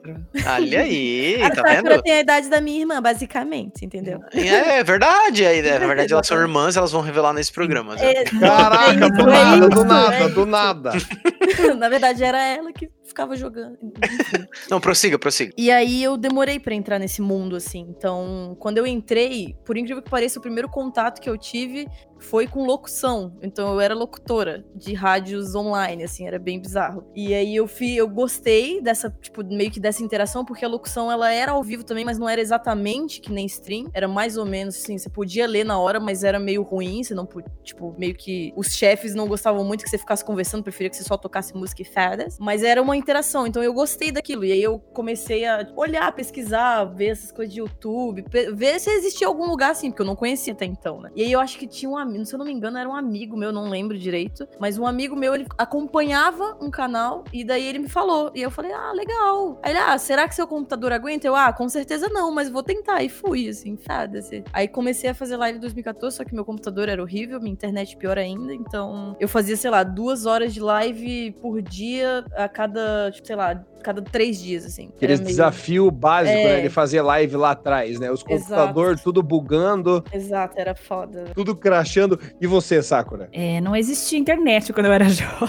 [0.46, 2.02] Olha aí, a tá Sakura vendo?
[2.02, 4.20] tem a idade da minha irmã, basicamente, entendeu?
[4.32, 5.42] É, é verdade.
[5.44, 7.94] né, Na verdade, elas são irmãs, elas vão revelar nesse programa.
[7.94, 8.12] né?
[8.12, 10.92] É, Caraca, é é nada, do nada, é do nada.
[11.78, 13.78] Na verdade, era ela que ficava jogando.
[14.70, 15.52] Não, prossiga, prossiga.
[15.56, 17.86] E aí eu demorei pra entrar nesse mundo, assim.
[17.88, 21.88] Então, quando eu entrei, por incrível que pareça, o primeiro contato que eu tive
[22.20, 23.36] foi com locução.
[23.42, 27.04] Então eu era locutora de rádios online, assim, era bem bizarro.
[27.14, 31.10] E aí eu fui, eu gostei dessa, tipo, meio que dessa interação, porque a locução
[31.10, 33.88] ela era ao vivo também, mas não era exatamente que nem stream.
[33.94, 37.14] Era mais ou menos assim, você podia ler na hora, mas era meio ruim, você
[37.14, 40.90] não podia, tipo, meio que os chefes não gostavam muito que você ficasse conversando, preferia
[40.90, 42.38] que você só tocasse música e fadas.
[42.38, 44.44] Mas era uma interação, então eu gostei daquilo.
[44.44, 49.26] E aí eu comecei a olhar, pesquisar, ver essas coisas de YouTube, ver se existia
[49.26, 51.10] algum lugar assim, porque eu não conhecia até então, né?
[51.16, 52.94] E aí eu acho que tinha um amigo, se eu não me engano, era um
[52.94, 57.66] amigo meu, não lembro direito, mas um amigo meu, ele acompanhava um canal e daí
[57.66, 58.30] ele me falou.
[58.34, 59.58] E eu falei, ah, legal.
[59.62, 61.26] Aí ele, ah, será que seu computador aguenta?
[61.26, 63.02] Eu, ah, com certeza não, mas vou tentar.
[63.02, 64.44] E fui, assim, foda-se.
[64.52, 67.96] Aí comecei a fazer live em 2014, só que meu computador era horrível, minha internet
[67.96, 72.87] pior ainda, então eu fazia, sei lá, duas horas de live por dia a cada
[73.12, 74.90] tipo, sei lá, cada três dias, assim.
[74.96, 76.56] Aqueles Era meio- desafio básico, É.
[76.56, 76.60] né?
[76.62, 78.10] De fazer live lá atrás, né?
[78.10, 81.24] Os computadores tudo bugando, Exato, era foda.
[81.34, 82.18] tudo crashando.
[82.40, 83.28] E você, Sakura?
[83.32, 85.48] É, não existia internet quando eu era jovem.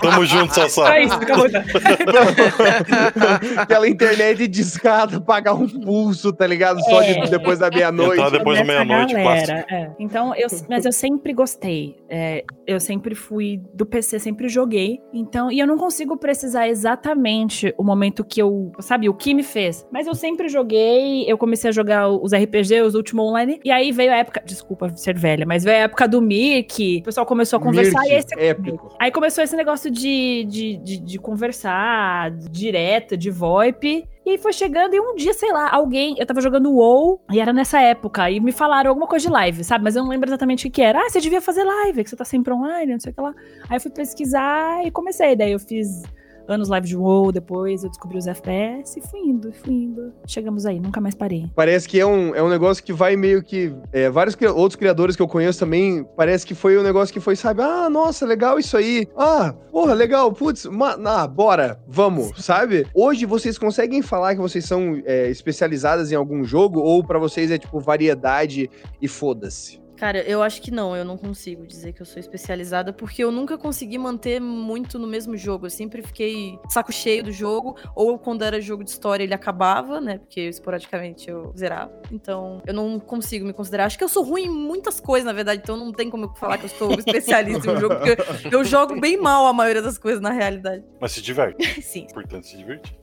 [0.00, 0.96] Tamo junto, Sassá.
[0.96, 1.48] É isso, acabou.
[1.48, 1.62] já.
[3.58, 6.80] Aquela internet de escada, pagar um pulso, tá ligado?
[6.84, 7.26] Só de- É.
[7.26, 8.30] depois da meia-noite.
[8.30, 9.90] Depois da meia-noite, é.
[9.98, 11.96] Então, eu, mas eu sempre gostei.
[12.08, 14.98] É, eu sempre fui do PC, sempre joguei.
[15.12, 19.42] Então, e eu não consigo precisar exatamente o momento que eu, sabe, o que me
[19.42, 19.86] fez.
[19.90, 23.92] Mas eu sempre joguei, eu comecei a jogar os RPG, os Ultima Online, e aí
[23.92, 27.58] veio a época, desculpa ser velha, mas veio a época do Mirk, o pessoal começou
[27.58, 28.96] a conversar Mirk, e aí você épico.
[28.98, 34.06] Aí começou esse negócio de, de, de, de conversar direto, de VoIP.
[34.26, 36.16] E aí foi chegando e um dia, sei lá, alguém.
[36.18, 38.28] Eu tava jogando WoW e era nessa época.
[38.28, 39.84] E me falaram alguma coisa de live, sabe?
[39.84, 40.98] Mas eu não lembro exatamente o que era.
[40.98, 43.32] Ah, você devia fazer live, que você tá sempre online, não sei o que lá.
[43.70, 45.36] Aí eu fui pesquisar e comecei.
[45.36, 46.02] Daí eu fiz
[46.48, 50.12] anos live de WoW, depois eu descobri os FPS e fui indo, fui indo.
[50.26, 51.50] Chegamos aí, nunca mais parei.
[51.54, 53.74] Parece que é um, é um negócio que vai meio que.
[53.92, 57.20] é, vários cri- outros criadores que eu conheço também, parece que foi um negócio que
[57.20, 57.62] foi, sabe?
[57.62, 59.06] Ah, nossa, legal isso aí.
[59.16, 60.32] Ah, porra, legal.
[60.32, 60.66] Putz,
[61.04, 62.86] ah, bora, vamos, sabe?
[62.94, 67.50] Hoje vocês conseguem falar que vocês são é, especializadas em algum jogo ou pra vocês
[67.50, 69.80] é tipo variedade e foda-se?
[69.96, 73.30] Cara, eu acho que não, eu não consigo dizer que eu sou especializada, porque eu
[73.32, 75.66] nunca consegui manter muito no mesmo jogo.
[75.66, 80.00] Eu sempre fiquei saco cheio do jogo, ou quando era jogo de história ele acabava,
[80.00, 80.18] né?
[80.18, 81.92] Porque esporadicamente eu zerava.
[82.12, 83.86] Então, eu não consigo me considerar.
[83.86, 86.34] Acho que eu sou ruim em muitas coisas, na verdade, então não tem como eu
[86.34, 89.82] falar que eu sou especialista em um jogo, porque eu jogo bem mal a maioria
[89.82, 90.84] das coisas na realidade.
[91.00, 91.56] Mas se diverte.
[91.82, 92.06] Sim.
[92.10, 92.94] Importante se divertir.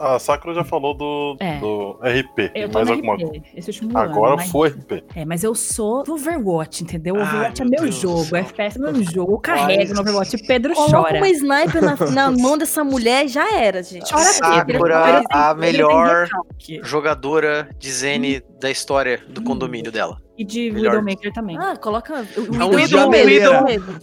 [0.00, 1.58] A, Sakura já falou do, É.
[1.58, 2.50] do RP.
[2.54, 3.66] Eu tô mais no alguma RP, coisa.
[3.68, 3.98] último ano.
[3.98, 5.04] Agora mas- foi RP.
[5.16, 7.16] É, mas eu sou do Overwatch, entendeu?
[7.16, 8.38] Ai, Overwatch é meu Deus jogo, céu.
[8.38, 9.32] FPS é meu jogo.
[9.32, 11.16] Eu carrego no Overwatch Pedro Coloca chora.
[11.18, 14.10] uma sniper na, na mão dessa mulher e já era, gente.
[14.10, 14.46] Chora Pedro.
[14.46, 16.28] Sakura, Pedro a melhor
[16.82, 20.18] jogadora de Zene da história do condomínio dela.
[20.36, 20.92] E de Melhor.
[20.92, 21.58] Widowmaker também.
[21.58, 22.26] Ah, coloca.
[22.36, 23.10] O, É um ídolo.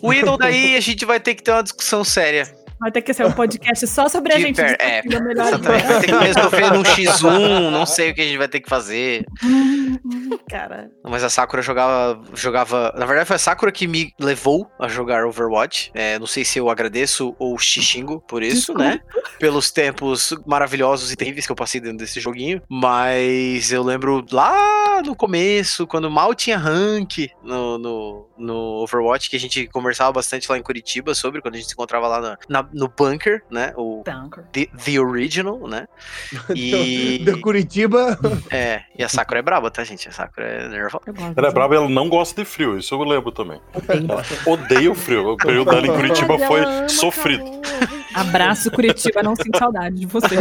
[0.02, 2.48] O Idol daí a gente vai ter que ter uma discussão séria.
[2.80, 4.56] Vai ter que ser um podcast só sobre a De gente.
[4.56, 5.86] per- é, Exatamente.
[5.88, 8.70] Vai ter que resolver num X1, não sei o que a gente vai ter que
[8.70, 9.26] fazer.
[10.50, 10.90] Cara.
[11.04, 12.94] Mas a Sakura jogava, jogava.
[12.98, 15.92] Na verdade, foi a Sakura que me levou a jogar Overwatch.
[15.94, 19.00] É, não sei se eu agradeço ou xixingo por isso, né?
[19.40, 22.62] Pelos tempos maravilhosos e terríveis que eu passei dentro desse joguinho.
[22.70, 29.36] Mas eu lembro lá no começo, quando mal tinha rank no, no, no Overwatch, que
[29.36, 32.38] a gente conversava bastante lá em Curitiba sobre, quando a gente se encontrava lá na-
[32.50, 33.74] na- no bunker, né?
[33.76, 34.44] O Bunker.
[34.52, 35.88] The, The Original, né?
[36.56, 37.20] E.
[37.26, 38.18] Da Curitiba.
[38.52, 40.08] É, e a Sakura é braba, tá, gente?
[40.10, 41.04] A Sakura é nervosa.
[41.08, 43.60] Eu Ela é de- braba e ela não gosta de frio, isso eu lembro também.
[43.74, 44.06] Odeio.
[44.10, 45.30] Ela odeia o frio.
[45.34, 47.44] O período dela em Curitiba foi ama sofrido.
[48.14, 49.22] Abraço, Curitiba.
[49.22, 50.36] Não sinto saudade de você.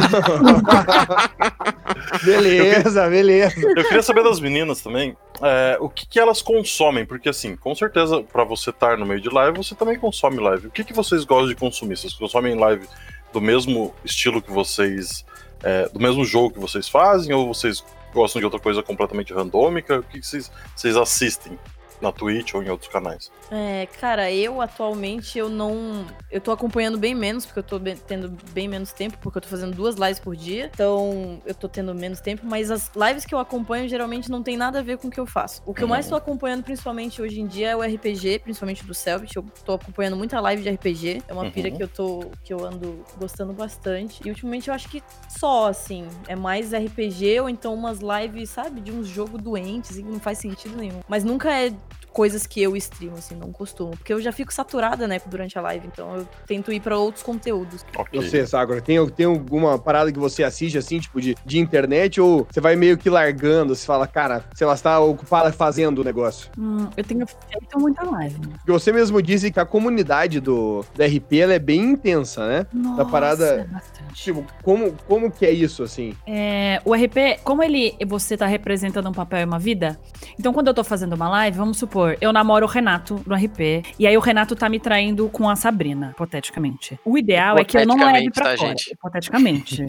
[2.24, 3.60] beleza, beleza.
[3.60, 7.74] Eu queria saber das meninas também, é, o que, que elas consomem, porque assim, com
[7.74, 10.68] certeza, pra você estar no meio de live, você também consome live.
[10.68, 11.96] O que, que vocês gostam de consumir?
[11.96, 12.86] Vocês consomem live
[13.32, 15.24] do mesmo estilo que vocês.
[15.62, 19.98] é, do mesmo jogo que vocês fazem, ou vocês gostam de outra coisa completamente randômica?
[19.98, 21.58] O que, que vocês, vocês assistem
[22.00, 23.30] na Twitch ou em outros canais?
[23.50, 26.04] É, cara, eu atualmente eu não.
[26.30, 29.42] Eu tô acompanhando bem menos, porque eu tô be- tendo bem menos tempo, porque eu
[29.42, 30.70] tô fazendo duas lives por dia.
[30.72, 34.56] Então eu tô tendo menos tempo, mas as lives que eu acompanho geralmente não tem
[34.56, 35.62] nada a ver com o que eu faço.
[35.64, 38.92] O que eu mais tô acompanhando, principalmente hoje em dia, é o RPG, principalmente do
[38.94, 39.34] Selbit.
[39.36, 41.22] Eu tô acompanhando muita live de RPG.
[41.26, 41.50] É uma Uhum.
[41.50, 42.30] pira que eu tô.
[42.44, 44.20] que eu ando gostando bastante.
[44.24, 48.80] E ultimamente eu acho que só, assim, é mais RPG ou então umas lives, sabe,
[48.80, 51.00] de uns jogos doentes, assim, que não faz sentido nenhum.
[51.08, 51.72] Mas nunca é
[52.18, 53.92] coisas que eu streamo, assim, não costumo.
[53.92, 57.22] Porque eu já fico saturada, né, durante a live, então eu tento ir pra outros
[57.22, 57.86] conteúdos.
[57.96, 58.20] Ok.
[58.20, 62.44] Você, Sakura, tem, tem alguma parada que você assiste, assim, tipo, de, de internet, ou
[62.50, 66.04] você vai meio que largando, você fala, cara, sei lá, você tá ocupada fazendo o
[66.04, 66.50] negócio?
[66.58, 68.34] Hum, eu tenho feito muita live.
[68.40, 68.54] né?
[68.56, 72.66] Porque você mesmo disse que a comunidade do, da RP, ela é bem intensa, né?
[72.72, 74.14] Nossa, parada- bastante.
[74.14, 76.16] Tipo, como, como que é isso, assim?
[76.26, 79.96] É, o RP, como ele você tá representando um papel e uma vida,
[80.36, 83.82] então quando eu tô fazendo uma live, vamos supor, eu namoro o Renato no RP,
[83.98, 86.98] e aí o Renato tá me traindo com a Sabrina, hipoteticamente.
[87.04, 88.56] O ideal é que eu não leve pra Hipoteticamente, tá, fora.
[88.56, 88.92] gente?
[88.92, 89.82] Hipoteticamente.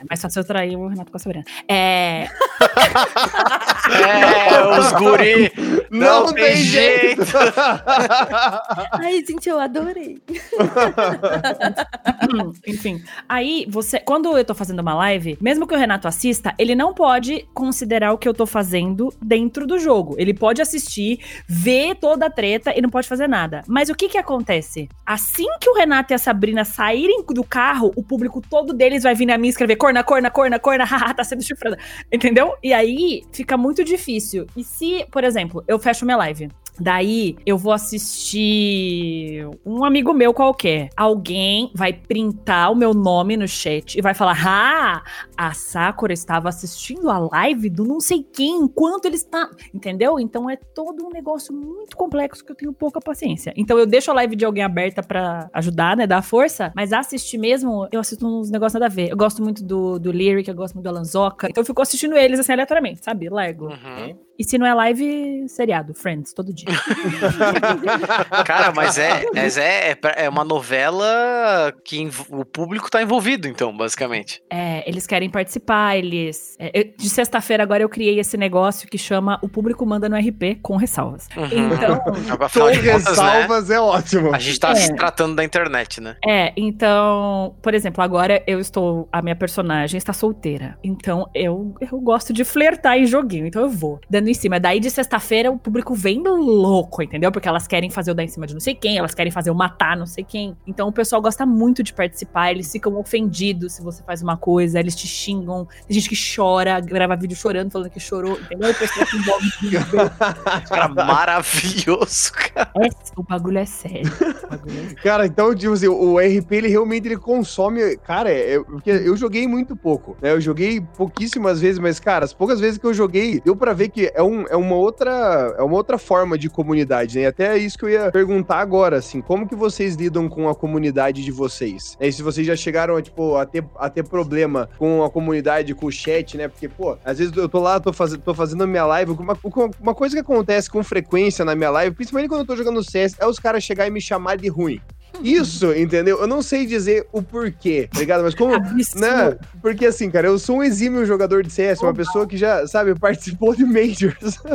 [0.00, 1.44] é mais fácil eu trair o Renato com a Sabrina.
[1.68, 2.28] É,
[3.94, 5.52] É, os guri.
[5.94, 7.22] Não, Não tem tem jeito.
[8.92, 10.20] Ai, gente, eu adorei.
[12.66, 16.74] Enfim, aí você, quando eu tô fazendo uma live, mesmo que o Renato assista, ele
[16.74, 20.16] não pode considerar o que eu tô fazendo dentro do jogo.
[20.18, 23.62] Ele pode assistir, ver toda a treta e não pode fazer nada.
[23.68, 24.88] Mas o que que acontece?
[25.06, 29.14] Assim que o Renato e a Sabrina saírem do carro, o público todo deles vai
[29.14, 31.78] vir na minha escrever corna, corna, corna, corna, haha, tá sendo chifrada.
[32.12, 32.54] Entendeu?
[32.62, 34.46] E aí fica muito difícil.
[34.56, 36.48] E se, por exemplo, eu fecho minha live.
[36.78, 40.88] Daí eu vou assistir um amigo meu qualquer.
[40.96, 45.04] Alguém vai printar o meu nome no chat e vai falar: Ah,
[45.36, 49.48] a Sakura estava assistindo a live do não sei quem enquanto ele está.
[49.72, 50.18] Entendeu?
[50.18, 53.52] Então é todo um negócio muito complexo que eu tenho pouca paciência.
[53.56, 56.08] Então eu deixo a live de alguém aberta pra ajudar, né?
[56.08, 56.72] Dar força.
[56.74, 59.10] Mas assistir mesmo, eu assisto uns negócios nada a ver.
[59.10, 61.48] Eu gosto muito do, do Lyric, eu gosto muito do Alanzoca.
[61.48, 63.28] Então eu fico assistindo eles assim aleatoriamente, sabe?
[63.28, 63.66] Largo.
[63.66, 64.16] Uhum.
[64.38, 66.66] E se não é live, seriado, Friends, todo dia.
[68.44, 73.76] Cara, mas é, mas é, é é uma novela que o público tá envolvido, então,
[73.76, 74.42] basicamente.
[74.50, 76.56] É, eles querem participar, eles.
[76.58, 80.16] é, eu- de sexta-feira agora eu criei esse negócio que chama O Público Manda no
[80.16, 81.28] RP com ressalvas.
[81.36, 81.44] Uhum.
[81.74, 82.00] Então.
[82.54, 82.72] Com né?
[82.74, 84.34] ressalvas é ótimo.
[84.34, 84.74] A gente tá É.
[84.76, 86.16] se tratando da internet, né?
[86.24, 89.08] É, então, por exemplo, agora eu estou.
[89.12, 90.78] A minha personagem está solteira.
[90.82, 93.46] Então eu, eu gosto de flertar em joguinho.
[93.46, 94.58] Então eu vou dando em cima.
[94.60, 97.30] Daí de sexta-feira o público vem louco, entendeu?
[97.30, 99.50] Porque elas querem fazer o dar em cima de não sei quem, elas querem fazer
[99.50, 100.56] o matar não sei quem.
[100.66, 104.78] Então o pessoal gosta muito de participar, eles ficam ofendidos se você faz uma coisa,
[104.78, 105.66] eles te xingam.
[105.86, 108.70] Tem gente que chora, grava vídeo chorando, falando que chorou, entendeu?
[108.70, 109.44] O pessoal se envolve.
[110.68, 112.70] Cara, maravilhoso, cara.
[112.76, 114.10] É, o bagulho é sério.
[114.10, 114.96] O bagulho é sério.
[115.02, 117.96] Cara, então, tipo assim, o RP, ele realmente ele consome.
[117.98, 120.32] Cara, é, porque eu joguei muito pouco, né?
[120.32, 123.88] Eu joguei pouquíssimas vezes, mas, cara, as poucas vezes que eu joguei, deu pra ver
[123.88, 127.26] que é, um, é uma outra é uma outra forma de comunidade, né?
[127.26, 130.54] Até é isso que eu ia perguntar agora, assim, como que vocês lidam com a
[130.54, 131.96] comunidade de vocês?
[132.00, 135.86] E se vocês já chegaram, tipo, a ter, a ter problema com a comunidade, com
[135.86, 136.48] o chat, né?
[136.48, 139.36] Porque, pô, às vezes eu tô lá, tô, faz, tô fazendo a minha live, uma,
[139.80, 143.16] uma coisa que acontece com frequência na minha live, principalmente quando eu tô jogando CS,
[143.18, 144.80] é os caras chegar e me chamar de ruim.
[145.22, 146.20] Isso, entendeu?
[146.20, 148.24] Eu não sei dizer o porquê, tá ligado?
[148.24, 148.54] Mas como.
[148.54, 149.00] Absurdo.
[149.00, 149.36] Né?
[149.62, 152.94] Porque assim, cara, eu sou um exímio jogador de CS, uma pessoa que já, sabe,
[152.98, 154.38] participou de Majors.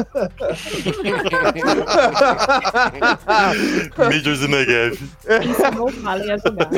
[3.98, 4.94] Majors e Negev.
[4.94, 6.70] Isso não falem a jogar.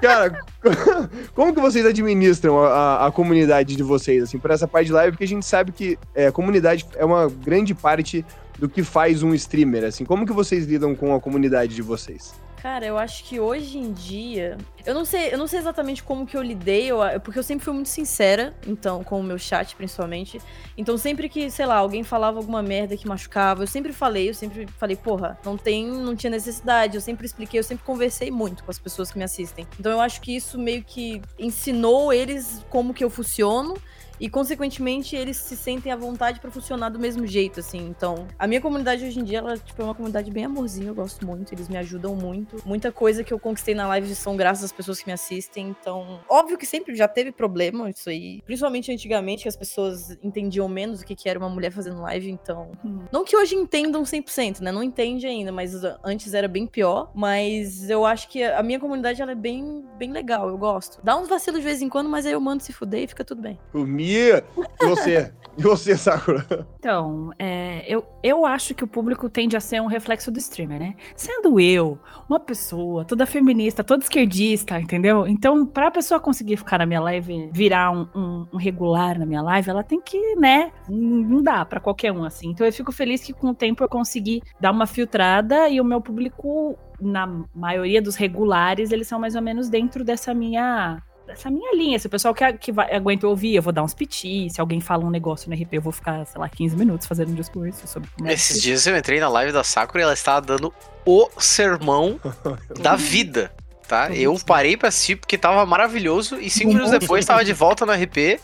[0.00, 0.40] cara,
[1.34, 4.92] como que vocês administram a, a- a comunidade de vocês, assim, por essa parte de
[4.92, 5.12] live?
[5.12, 8.24] Porque a gente sabe que é, a comunidade é uma grande parte
[8.58, 10.04] do que faz um streamer, assim.
[10.04, 12.34] Como que vocês lidam com a comunidade de vocês?
[12.62, 14.56] Cara, eu acho que hoje em dia.
[14.84, 17.64] Eu não sei, eu não sei exatamente como que eu lidei, eu- porque eu sempre
[17.64, 20.40] fui muito sincera, então, com o meu chat, principalmente.
[20.76, 24.34] Então, sempre que, sei lá, alguém falava alguma merda que machucava, eu sempre falei, eu
[24.34, 26.96] sempre falei, porra, não tem, não tinha necessidade.
[26.96, 29.64] Eu sempre expliquei, eu sempre conversei muito com as pessoas que me assistem.
[29.78, 33.74] Então eu acho que isso meio que ensinou eles como que eu funciono.
[34.20, 37.78] E, consequentemente, eles se sentem à vontade pra funcionar do mesmo jeito, assim.
[37.88, 40.94] Então, a minha comunidade hoje em dia, ela tipo, é uma comunidade bem amorzinha, eu
[40.94, 41.52] gosto muito.
[41.52, 42.56] Eles me ajudam muito.
[42.64, 45.68] Muita coisa que eu conquistei na live são graças às pessoas que me assistem.
[45.80, 48.40] Então, óbvio que sempre já teve problema isso aí.
[48.42, 52.30] Principalmente antigamente, que as pessoas entendiam menos o que, que era uma mulher fazendo live.
[52.30, 53.00] Então, Hum.
[53.12, 54.72] não que hoje entendam 100%, né?
[54.72, 55.74] Não entende ainda, mas
[56.04, 57.10] antes era bem pior.
[57.14, 61.00] Mas eu acho que a minha comunidade, ela é bem, bem legal, eu gosto.
[61.02, 63.24] Dá uns vacilos de vez em quando, mas aí eu mando se fuder e fica
[63.24, 63.58] tudo bem.
[63.74, 64.42] O Mi, e
[64.80, 65.32] você?
[65.58, 66.44] E você, Sakura?
[66.78, 70.78] Então, é, eu, eu acho que o público tende a ser um reflexo do streamer,
[70.78, 70.94] né?
[71.16, 75.26] Sendo eu uma pessoa toda feminista, toda esquerdista, entendeu?
[75.26, 79.40] Então, pra pessoa conseguir ficar na minha live, virar um, um- um regular na minha
[79.40, 80.70] live, ela tem que, né?
[80.90, 82.50] Não dá pra qualquer um assim.
[82.50, 85.84] Então, eu fico feliz que com o tempo eu consegui dar uma filtrada e o
[85.84, 91.50] meu público, na maioria dos regulares, eles são mais ou menos dentro dessa minha essa
[91.50, 91.98] minha linha.
[91.98, 94.48] Se o pessoal que, que vai, aguenta ouvir, eu vou dar uns piti.
[94.50, 97.30] Se alguém fala um negócio no RP, eu vou ficar, sei lá, 15 minutos fazendo
[97.30, 100.04] um discurso sobre como é Esses que- dias eu entrei na live da Sakura e
[100.04, 100.72] ela estava dando
[101.04, 102.20] o sermão
[102.80, 103.52] da vida.
[103.88, 104.10] Tá?
[104.12, 107.92] Eu parei pra assistir porque tava maravilhoso e cinco minutos depois tava de volta no
[107.92, 108.40] RP.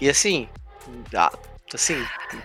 [0.00, 0.48] E assim,
[1.76, 1.96] assim,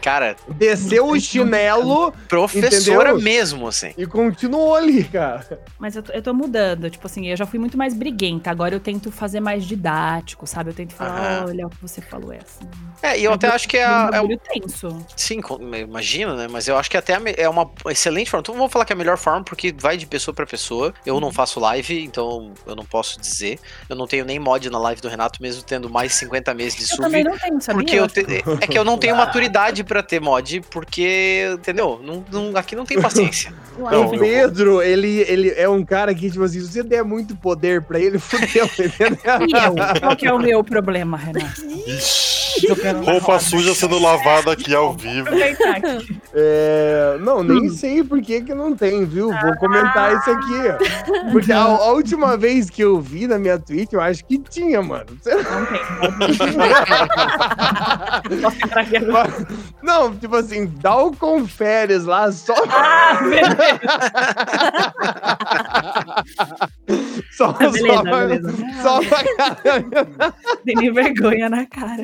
[0.01, 3.21] cara, Desceu o chinelo professora Entendeu?
[3.23, 3.93] mesmo, assim.
[3.97, 5.59] e continuou ali, cara.
[5.79, 8.49] Mas eu tô, eu tô mudando, tipo assim, eu já fui muito mais briguenta.
[8.51, 10.69] Agora eu tento fazer mais didático, sabe?
[10.71, 11.45] Eu tento falar, Aham.
[11.47, 12.67] olha, o que você falou é assim.
[13.01, 15.05] É, e eu até acho que é, um a- é o tenso.
[15.15, 16.47] Sim, com- imagino, né?
[16.49, 18.41] Mas eu acho que até a me- é uma excelente forma.
[18.41, 20.93] Então, vou falar que é a melhor forma, porque vai de pessoa pra pessoa.
[21.05, 21.19] Eu Uhum.
[21.21, 23.59] não faço live, então eu não posso dizer.
[23.89, 26.83] Eu não tenho nem mod na live do Renato, mesmo tendo mais 50 meses de
[26.83, 27.01] Eu sub.
[27.01, 27.81] também não tenho, sabia?
[27.83, 31.99] Porque eu te- é que eu não tenho tenho maturidade pra ter mod, porque, entendeu?
[32.03, 33.53] Não, não- aqui não tem paciência.
[33.77, 37.03] Não, o eu- Pedro, ele, ele é um cara que, tipo assim, se você der
[37.03, 39.17] muito poder pra ele, fudeu, entendeu?
[39.47, 39.99] E eu?
[40.01, 41.61] Qual que é o meu problema, Renato?
[43.03, 43.39] Roupa roda.
[43.39, 45.27] suja sendo lavada aqui ao vivo.
[46.33, 49.29] É, não, nem sei por que que não tem, viu?
[49.41, 51.31] Vou comentar isso aqui.
[51.31, 54.81] Porque a, a última vez que eu vi na minha Twitch, eu acho que tinha,
[54.81, 55.05] mano.
[55.25, 55.81] Não tem.
[59.83, 63.79] Não, tipo assim, dá o conferes lá só, Ah, beleza.
[67.31, 68.53] só, Ah, beleza, só, beleza.
[68.81, 70.31] só pra
[70.65, 72.03] Tem nem vergonha na cara.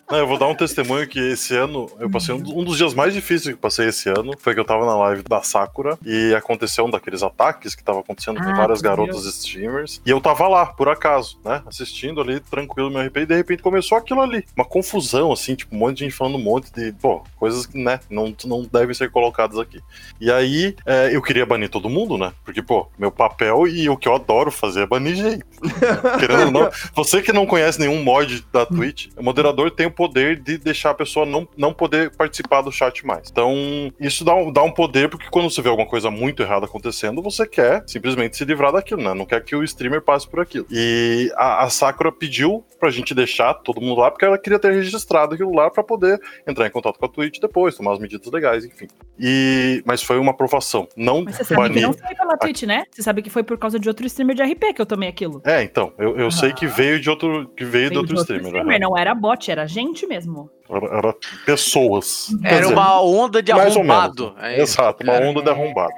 [0.11, 2.93] Não, eu vou dar um testemunho que esse ano, eu passei um, um dos dias
[2.93, 5.97] mais difíceis que eu passei esse ano, foi que eu tava na live da Sakura
[6.05, 10.01] e aconteceu um daqueles ataques que tava acontecendo com Ah, várias meu garotas streamers.
[10.05, 13.35] E eu tava lá, por acaso, né, assistindo ali, tranquilo no meu RP, e de
[13.35, 14.43] repente começou aquilo ali.
[14.53, 17.77] Uma confusão, assim, tipo, um monte de gente falando um monte de, pô, coisas que,
[17.77, 19.79] né, não, não devem ser colocadas aqui.
[20.19, 23.95] E aí, é, eu queria banir todo mundo, né, porque, pô, meu papel e o
[23.95, 25.45] que eu adoro fazer é banir gente.
[26.19, 30.00] Querendo ou não, você que não conhece nenhum mod da Twitch, o moderador tem o
[30.01, 33.29] poder de deixar a pessoa não, não poder participar do chat mais.
[33.29, 33.53] Então,
[33.99, 37.21] isso dá um, dá um poder, porque quando você vê alguma coisa muito errada acontecendo,
[37.21, 39.13] você quer simplesmente se livrar daquilo, né?
[39.13, 40.65] Não quer que o streamer passe por aquilo.
[40.71, 44.71] E a, a Sakura pediu pra gente deixar todo mundo lá, porque ela queria ter
[44.73, 48.25] registrado aquilo lá pra poder entrar em contato com a Twitch depois, tomar as medidas
[48.31, 48.87] legais, enfim.
[49.19, 50.87] E, mas foi uma aprovação.
[50.97, 52.85] Não Mas você sabe que não foi pela Twitch, né?
[52.89, 55.43] Você sabe que foi por causa de outro streamer de RP que eu tomei aquilo.
[55.45, 58.65] É, então, eu, eu sei que veio de outro, que veio, de outro streamer.
[58.65, 58.79] né?
[58.79, 60.49] Não era bot, era gente mesmo.
[60.69, 62.27] Era, era pessoas.
[62.41, 64.23] Quer Era dizer, uma onda de mais ou arrombado.
[64.35, 64.43] menos.
[64.43, 64.79] É isso.
[64.79, 65.29] Exato, uma Era.
[65.29, 65.93] onda de arrombado.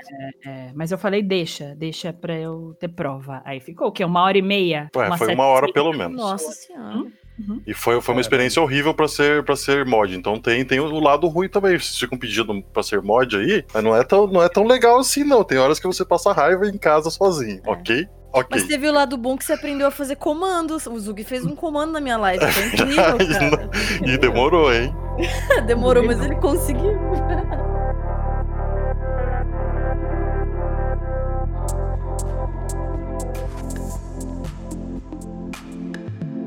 [0.46, 3.42] É, mas eu falei, deixa, deixa pra eu ter prova.
[3.46, 4.04] Aí ficou o quê?
[4.04, 4.90] Uma hora e meia?
[4.96, 6.16] Ué, foi série uma hora pelo menos.
[6.18, 7.06] Nossa senhora.
[7.66, 10.16] E foi, foi uma experiência horrível pra ser, pra ser mod.
[10.16, 11.80] Então tem, tem o lado ruim também.
[11.80, 15.00] Vocês ficam pedindo pra ser mod aí, mas não é, tão, não é tão legal
[15.00, 15.44] assim, não.
[15.44, 18.08] Tem horas que você passa raiva em casa sozinho, ok?
[18.34, 18.48] Ok.
[18.50, 20.88] Mas teve o lado bom que você aprendeu a fazer comandos.
[20.88, 22.44] O Zug fez um comando na minha live.
[22.52, 23.70] Foi incrível, cara.
[24.04, 24.94] E demorou, hein?
[25.68, 26.98] Demorou, mas ele conseguiu.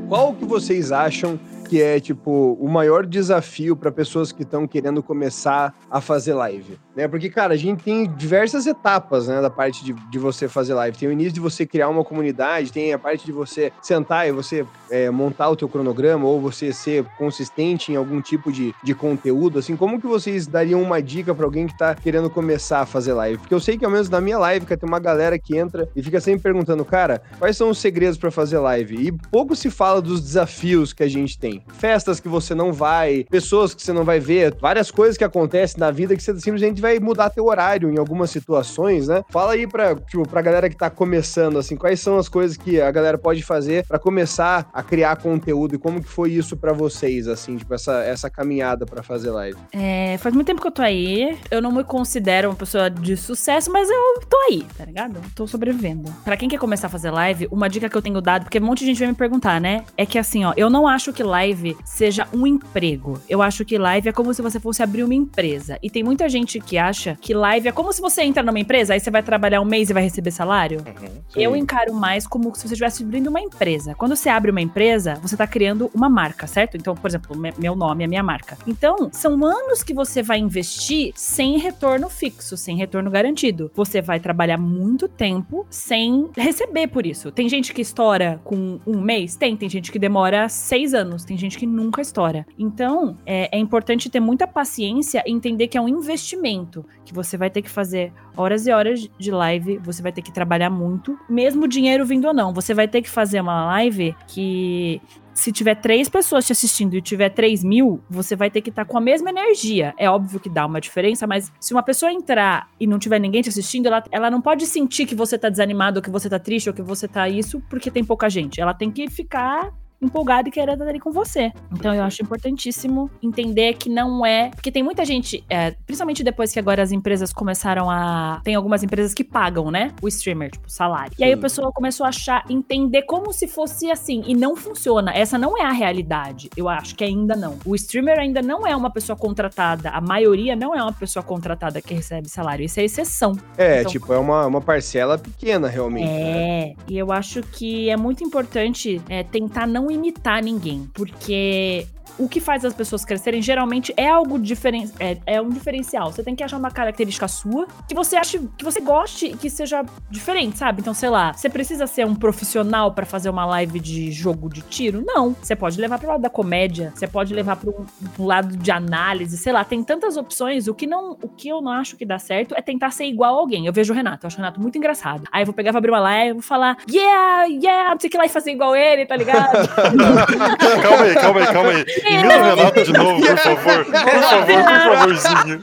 [0.09, 5.03] Qual que vocês acham que é, tipo, o maior desafio para pessoas que estão querendo
[5.03, 6.79] começar a fazer live?
[6.95, 7.07] Né?
[7.09, 10.97] Porque, cara, a gente tem diversas etapas, né, da parte de, de você fazer live.
[10.97, 14.33] Tem o início de você criar uma comunidade, tem a parte de você sentar e
[14.33, 18.95] você é, montar o teu cronograma, ou você ser consistente em algum tipo de, de
[18.95, 22.87] conteúdo, assim, como que vocês dariam uma dica para alguém que tá querendo começar a
[22.87, 23.39] fazer live?
[23.39, 26.03] Porque eu sei que, ao menos na minha live, tem uma galera que entra e
[26.03, 28.97] fica sempre perguntando, cara, quais são os segredos para fazer live?
[28.97, 31.56] E pouco se fala dos desafios que a gente tem.
[31.75, 35.79] Festas que você não vai, pessoas que você não vai ver, várias coisas que acontecem
[35.79, 39.23] na vida que você simplesmente vai mudar teu horário em algumas situações, né?
[39.31, 42.81] Fala aí pra, tipo, pra galera que tá começando, assim, quais são as coisas que
[42.81, 46.73] a galera pode fazer para começar a criar conteúdo e como que foi isso para
[46.73, 49.59] vocês, assim, tipo, essa, essa caminhada para fazer live?
[49.73, 51.39] É, faz muito tempo que eu tô aí.
[51.51, 55.21] Eu não me considero uma pessoa de sucesso, mas eu tô aí, tá ligado?
[55.35, 56.13] Tô sobrevivendo.
[56.25, 58.65] Pra quem quer começar a fazer live, uma dica que eu tenho dado, porque um
[58.65, 59.85] monte de gente vai me perguntar, né?
[59.97, 61.46] É que assim, ó, eu não acho que live
[61.85, 63.21] seja um emprego.
[63.29, 65.79] Eu acho que live é como se você fosse abrir uma empresa.
[65.83, 68.95] E tem muita gente que acha que live é como se você entra numa empresa,
[68.95, 70.81] aí você vai trabalhar um mês e vai receber salário.
[70.81, 71.09] Uhum.
[71.35, 73.95] Eu encaro mais como se você estivesse abrindo uma empresa.
[73.95, 76.77] Quando você abre uma empresa, você tá criando uma marca, certo?
[76.77, 78.57] Então, por exemplo, me- meu nome é minha marca.
[78.67, 83.71] Então, são anos que você vai investir sem retorno fixo, sem retorno garantido.
[83.75, 87.31] Você vai trabalhar muito tempo sem receber por isso.
[87.31, 89.37] Tem gente que estoura com um mês?
[89.37, 89.57] Tem.
[89.57, 91.25] Tem gente que demora seis anos.
[91.25, 92.47] Tem gente que nunca estoura.
[92.59, 97.37] Então, é, é importante ter muita paciência e entender que é um investimento que você
[97.37, 101.19] vai ter que fazer horas e horas de live, você vai ter que trabalhar muito,
[101.29, 102.53] mesmo dinheiro vindo ou não.
[102.53, 105.01] Você vai ter que fazer uma live que.
[105.33, 108.87] Se tiver três pessoas te assistindo e tiver três mil, você vai ter que estar
[108.87, 109.93] com a mesma energia.
[109.99, 113.43] É óbvio que dá uma diferença, mas se uma pessoa entrar e não tiver ninguém
[113.43, 116.39] te assistindo, ela, ela não pode sentir que você tá desanimado, ou que você tá
[116.39, 118.63] triste, ou que você tá isso, porque tem pouca gente.
[118.63, 121.53] Ela tem que ficar empolgada e querer estar ali com você.
[121.73, 124.51] Então eu acho importantíssimo entender que não é.
[124.51, 128.41] Porque tem muita gente, é, principalmente depois que agora as empresas começaram a.
[128.45, 129.93] Tem algumas empresas que pagam, né?
[130.03, 131.13] O streamer, tipo, salário.
[131.19, 131.41] E aí o Sim.
[131.43, 134.23] pessoal começou a achar, entender como se fosse assim.
[134.27, 135.13] E não funciona.
[135.13, 136.51] Essa não é a realidade.
[136.57, 137.59] Eu acho que ainda não.
[137.65, 139.91] O streamer ainda não é uma pessoa contratada.
[139.91, 142.65] A maioria não é uma pessoa contratada que recebe salário.
[142.65, 143.37] Isso é exceção.
[143.57, 146.07] É, Então- tipo, é uma, uma parcela pequena, realmente.
[146.07, 146.69] né?
[146.71, 151.87] É, e eu acho que é muito importante é, tentar não imitar ninguém, porque
[152.19, 156.13] o que faz as pessoas crescerem geralmente é algo diferente, é, é um diferencial.
[156.13, 159.51] Você tem que achar uma característica sua que você ache, que você goste e que
[159.51, 160.81] seja diferente, sabe?
[160.81, 164.63] Então, sei lá, você precisa ser um profissional pra fazer uma live de jogo de
[164.63, 165.03] tiro?
[165.05, 165.37] Não.
[165.41, 169.37] Você pode levar pro lado da comédia, você pode levar pro, pro lado de análise,
[169.37, 170.69] sei lá, tem tantas opções.
[170.69, 173.37] O que não, o que eu não acho que dá certo é tentar ser igual
[173.37, 173.67] a alguém.
[173.67, 175.25] Eu vejo o Renato, eu acho o Renato muito engraçado.
[175.33, 178.11] Aí eu vou pegar, vou abrir uma live, vou falar, yeah, yeah, não sei o
[178.11, 179.69] que lá e fazer igual ele, tá ligado?
[180.83, 181.85] calma aí, calma aí, calma aí.
[182.09, 183.85] Imita o Renato de novo, por favor.
[183.85, 185.63] Por favor, por favorzinho.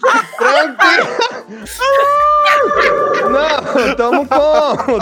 [3.30, 5.00] Não, tamo como?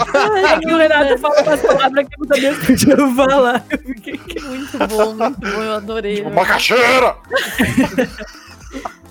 [0.48, 3.64] Aí o Renato fala umas palavras que eu não sabia que podia falar.
[3.70, 6.22] Eu fiquei, Muito bom, muito bom, eu adorei.
[6.30, 7.16] Macaxeira!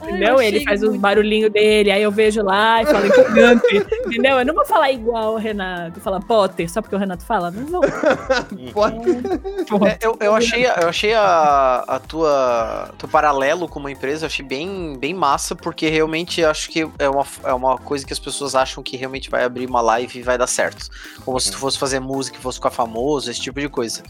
[0.01, 0.33] Ai, Entendeu?
[0.35, 3.77] eu Ele faz os muito- barulhinhos dele, aí eu vejo lá e falo empolgante.
[4.05, 4.39] entendeu?
[4.39, 7.51] Eu não vou falar igual o Renato, falar Potter, só porque o Renato fala.
[7.51, 7.81] Não vou.
[8.73, 8.97] Pode-
[9.87, 14.27] É, eu, eu achei, eu achei a, a tua teu paralelo com uma empresa, eu
[14.27, 18.19] achei bem, bem massa, porque realmente acho que é uma, é uma coisa que as
[18.19, 20.87] pessoas acham que realmente vai abrir uma live e vai dar certo.
[21.23, 24.03] Como se tu fosse fazer música e fosse ficar famoso, esse tipo de coisa.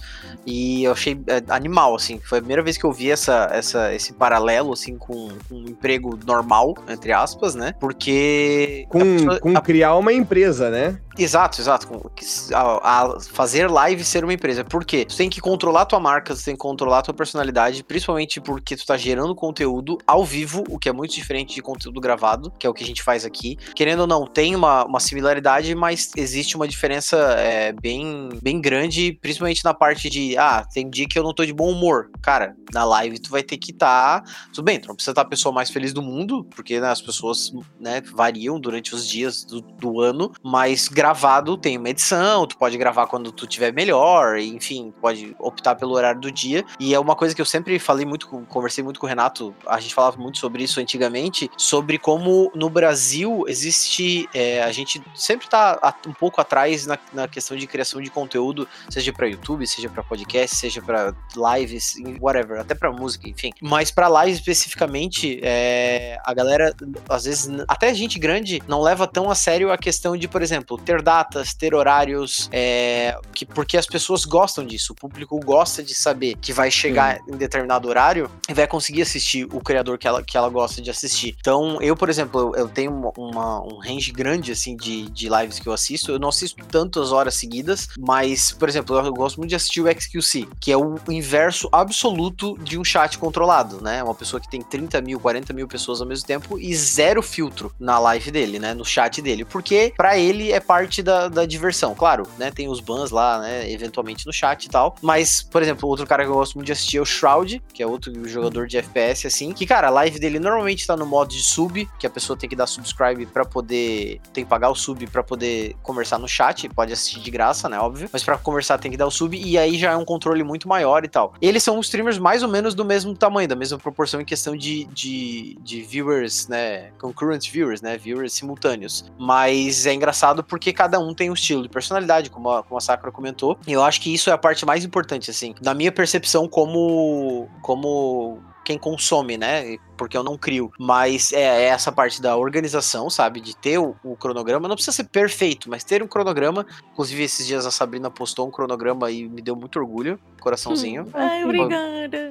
[0.46, 2.20] E eu achei é, animal, assim.
[2.20, 6.18] Foi a primeira vez que eu vi essa, essa, esse paralelo, assim, com, com emprego
[6.28, 7.74] normal, entre aspas, né?
[7.80, 8.86] Porque.
[8.88, 11.00] Com, pessoa- com a- criar uma empresa, né?
[11.18, 12.12] Exato, exato.
[12.54, 14.64] A, a fazer live ser uma empresa.
[14.64, 15.06] Por quê?
[15.06, 18.86] Tu tem que controlar tua marca, tu tem que controlar tua personalidade, principalmente porque tu
[18.86, 22.70] tá gerando conteúdo ao vivo, o que é muito diferente de conteúdo gravado, que é
[22.70, 23.58] o que a gente faz aqui.
[23.76, 29.18] Querendo ou não, tem uma, uma similaridade, mas existe uma diferença é, bem, bem grande,
[29.22, 32.10] principalmente na parte de, ah, tem dia que eu não tô de bom humor.
[32.22, 34.24] Cara, na live tu vai ter que estar.
[34.54, 37.02] tudo bem, tu não precisa estar a pessoa mais feliz do mundo, porque né, as
[37.02, 42.56] pessoas né, variam durante os dias do, do ano, mas gravado tem uma edição, tu
[42.56, 46.64] pode gravar quando tu tiver melhor, enfim, pode optar pelo horário do dia.
[46.80, 49.80] E é uma coisa que eu sempre falei muito, conversei muito com o Renato, a
[49.80, 55.50] gente falava muito sobre isso antigamente, sobre como no Brasil existe, é, a gente sempre
[55.50, 59.66] tá a- um pouco atrás na, na questão de criação de conteúdo, seja para YouTube,
[59.66, 63.50] seja para podcast, seja para lives, whatever, até para música, enfim.
[63.60, 66.76] Mas para live especificamente, é, a galera
[67.10, 70.78] às vezes até gente grande não leva tão a sério a questão de, por exemplo,
[70.92, 75.94] ter datas, ter horários, é, que, porque as pessoas gostam disso, o público gosta de
[75.96, 80.22] saber que vai chegar em determinado horário e vai conseguir assistir o criador que ela,
[80.22, 81.36] que ela gosta de assistir.
[81.40, 85.60] Então, eu, por exemplo, eu, eu tenho uma- um range grande assim de, de lives
[85.60, 86.12] que eu assisto.
[86.12, 89.88] Eu não assisto tantas horas seguidas, mas, por exemplo, eu gosto muito de assistir o
[89.88, 94.04] XQC, que é o inverso absoluto de um chat controlado, né?
[94.04, 97.72] Uma pessoa que tem 30 mil, 40 mil pessoas ao mesmo tempo e zero filtro
[97.80, 98.74] na live dele, né?
[98.74, 99.46] No chat dele.
[99.46, 101.94] Porque pra ele é parte da, da diversão.
[101.94, 102.52] Claro, né?
[102.52, 103.72] Tem os bans lá, né?
[103.72, 104.96] Eventualmente no chat e tal.
[105.02, 107.82] Mas, por exemplo, outro cara que eu gosto muito de assistir é o Shroud, que
[107.84, 109.54] é outro jogador de FPS, assim.
[109.54, 112.50] Que, cara, a live dele normalmente tá no modo de sub, que a pessoa tem
[112.50, 114.20] que dar subscribe pra poder.
[114.34, 116.68] Tem que pagar o sub pra poder conversar no chat.
[116.70, 117.80] Pode assistir de graça, né?
[117.80, 118.10] Óbvio.
[118.12, 119.38] Mas pra conversar tem que dar o sub.
[119.38, 121.34] E aí já é um controle muito maior e tal.
[121.42, 124.86] Eles são streamers mais ou menos do mesmo tamanho, da mesma proporção em questão de,
[124.86, 126.92] de, de viewers, né?
[127.00, 127.98] Concurrent viewers, né?
[127.98, 129.12] Viewers simultâneos.
[129.18, 132.82] Mas é engraçado porque cada um tem um estilo de personalidade, como a, como a
[132.82, 133.58] Sakura comentou.
[133.68, 137.50] E eu acho que isso é a parte mais importante, assim, da minha percepção como.
[137.62, 139.78] como quem consome, né?
[139.98, 140.72] Porque eu não crio.
[140.80, 143.42] Mas é, é essa parte da organização, sabe?
[143.42, 144.68] De ter o, o cronograma.
[144.68, 146.66] Não precisa ser perfeito, mas ter um cronograma.
[146.94, 150.20] Inclusive, esses dias a Sabrina postou um cronograma e me deu muito orgulho.
[150.40, 151.08] Coraçãozinho.
[151.14, 152.31] Ai, obrigada.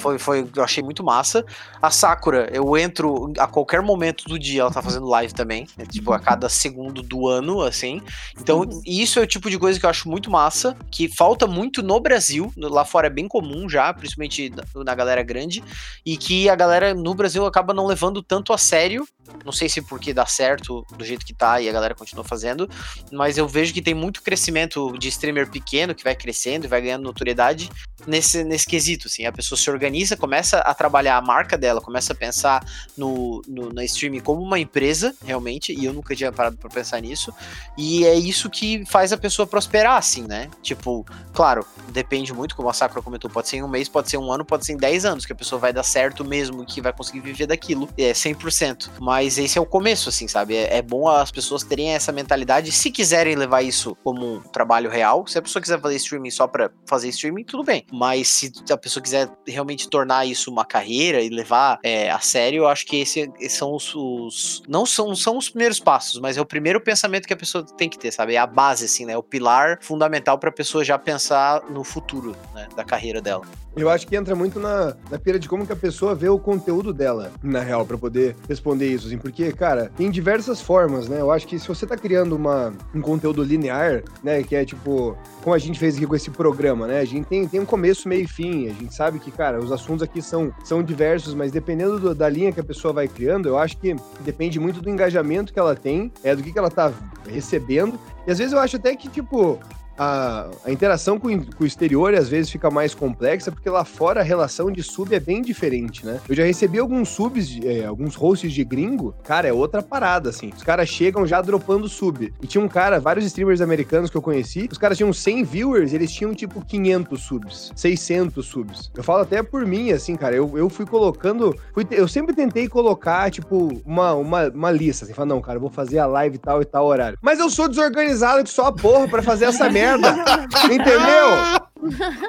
[0.00, 1.44] Foi, foi, eu achei muito massa.
[1.82, 5.66] A Sakura, eu entro a qualquer momento do dia, ela tá fazendo live também.
[5.76, 8.00] né, tipo, a cada segundo do ano, assim.
[8.40, 11.82] Então, isso é o tipo de coisa que eu acho muito massa, que falta muito
[11.82, 12.52] no Brasil.
[12.56, 15.62] Lá fora é bem comum já, principalmente na- na galera grande.
[16.04, 19.06] E que a galera no Brasil acaba não levando tanto a sério.
[19.44, 22.68] Não sei se porque dá certo do jeito que tá e a galera continua fazendo.
[23.12, 26.80] Mas eu vejo que tem muito crescimento de streamer pequeno que vai crescendo e vai
[26.80, 27.70] ganhando notoriedade
[28.06, 32.12] nesse, nesse quesito, assim, a pessoa se organiza, começa a trabalhar a marca dela, começa
[32.12, 32.64] a pensar
[32.96, 37.00] no, no na streaming como uma empresa, realmente, e eu nunca tinha parado pra pensar
[37.00, 37.32] nisso,
[37.76, 40.48] e é isso que faz a pessoa prosperar, assim, né?
[40.62, 44.16] Tipo, claro, depende muito, como a Sakura comentou, pode ser em um mês, pode ser
[44.16, 46.80] um ano, pode ser em 10 anos, que a pessoa vai dar certo mesmo, que
[46.80, 50.54] vai conseguir viver daquilo, é 100%, mas esse é o começo, assim, sabe?
[50.56, 54.90] É, é bom as pessoas terem essa mentalidade, se quiserem levar isso como um trabalho
[54.90, 58.52] real, se a pessoa quiser fazer streaming só pra fazer streaming, tudo bem, mas se
[58.70, 62.86] a pessoa quiser realmente tornar isso uma carreira e levar é, a sério, eu acho
[62.86, 66.46] que esse, esses são os, os- não são, são os primeiros passos, mas é o
[66.46, 68.34] primeiro pensamento que a pessoa tem que ter, sabe?
[68.34, 69.16] É a base, assim, né?
[69.16, 72.68] O pilar fundamental pra pessoa já pensar no futuro, né?
[72.76, 73.44] Da carreira dela.
[73.76, 76.38] Eu acho que entra muito na, na pira de como que a pessoa vê o
[76.40, 79.18] conteúdo dela, na real, pra poder responder isso, assim.
[79.18, 81.20] Porque, cara, tem diversas formas, né?
[81.20, 84.42] Eu acho que se você tá criando uma, um conteúdo linear, né?
[84.42, 87.00] Que é tipo, como a gente fez aqui com esse programa, né?
[87.00, 88.68] A gente tem, tem um começo, meio e fim.
[88.68, 92.28] A gente sabe que, cara, os assuntos aqui são, são diversos, mas dependendo do- da
[92.28, 95.74] linha que a pessoa vai criando, eu acho que depende muito do engajamento que ela
[95.74, 96.92] tem, é do que, que ela tá
[97.28, 97.98] recebendo.
[98.26, 99.58] E às vezes eu acho até que, tipo,
[100.02, 103.84] a, a interação com, o- com o exterior às vezes fica mais complexa, porque lá
[103.84, 106.18] fora a relação de sub é bem diferente, né?
[106.26, 110.50] Eu já recebi alguns subs, é, alguns hosts de gringo, cara, é outra parada, assim.
[110.56, 112.32] Os caras chegam já dropando sub.
[112.42, 115.92] E tinha um cara, vários streamers americanos que eu conheci, os caras tinham 100 viewers,
[115.92, 118.90] eles tinham tipo 500 subs, 600 subs.
[118.96, 122.68] Eu falo até por mim, assim, cara, eu, eu fui colocando, fui eu sempre tentei
[122.68, 126.38] colocar, tipo, uma, uma, uma lista, assim, falar, não, cara, eu vou fazer a live
[126.38, 127.18] tal e tal horário.
[127.20, 129.89] Mas eu sou desorganizado que só a porra pra fazer essa merda,
[130.64, 131.70] entendeu?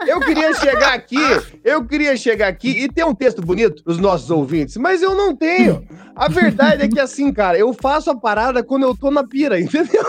[0.07, 1.17] Eu queria chegar aqui,
[1.63, 5.35] eu queria chegar aqui e ter um texto bonito pros nossos ouvintes, mas eu não
[5.35, 5.85] tenho.
[6.15, 9.59] A verdade é que assim, cara, eu faço a parada quando eu tô na pira,
[9.61, 10.03] entendeu?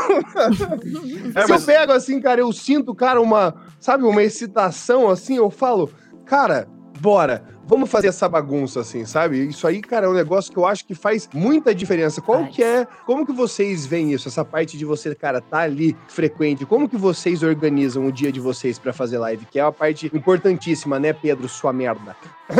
[1.34, 5.50] É, Se eu pego assim, cara, eu sinto, cara, uma, sabe, uma excitação assim, eu
[5.50, 5.90] falo,
[6.24, 6.68] cara,
[7.00, 7.44] bora.
[7.66, 9.46] Vamos fazer essa bagunça, assim, sabe?
[9.48, 12.20] Isso aí, cara, é um negócio que eu acho que faz muita diferença.
[12.20, 14.28] Qual que é, como que vocês veem isso?
[14.28, 16.66] Essa parte de você, cara, tá ali frequente.
[16.66, 19.46] Como que vocês organizam o dia de vocês pra fazer live?
[19.46, 22.16] Que é uma parte importantíssima, né, Pedro, sua merda?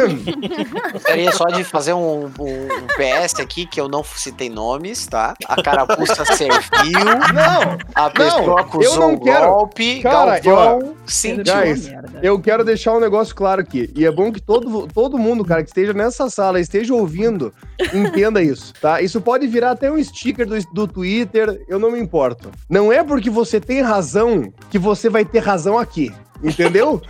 [0.93, 5.35] Gostaria só de fazer um, um- um PS aqui, que eu não citei nomes, tá?
[5.47, 7.79] A carapuça serviu, Não!
[7.95, 9.47] a pessoa eu acusou não o quero.
[9.47, 11.45] golpe, Cara, Galvão sentiu.
[11.55, 12.21] Guys, merda.
[12.23, 13.91] Eu quero deixar um negócio claro aqui.
[13.95, 17.53] E é bom que todo, todo mundo, cara, que esteja nessa sala, esteja ouvindo,
[17.93, 19.01] entenda isso, tá?
[19.01, 22.51] Isso pode virar até um sticker do, do Twitter, eu não me importo.
[22.69, 26.13] Não é porque você tem razão que você vai ter razão aqui.
[26.43, 27.01] Entendeu?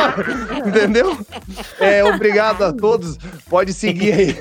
[0.66, 1.18] Entendeu?
[1.80, 3.16] É, obrigado a todos.
[3.48, 4.36] Pode seguir aí.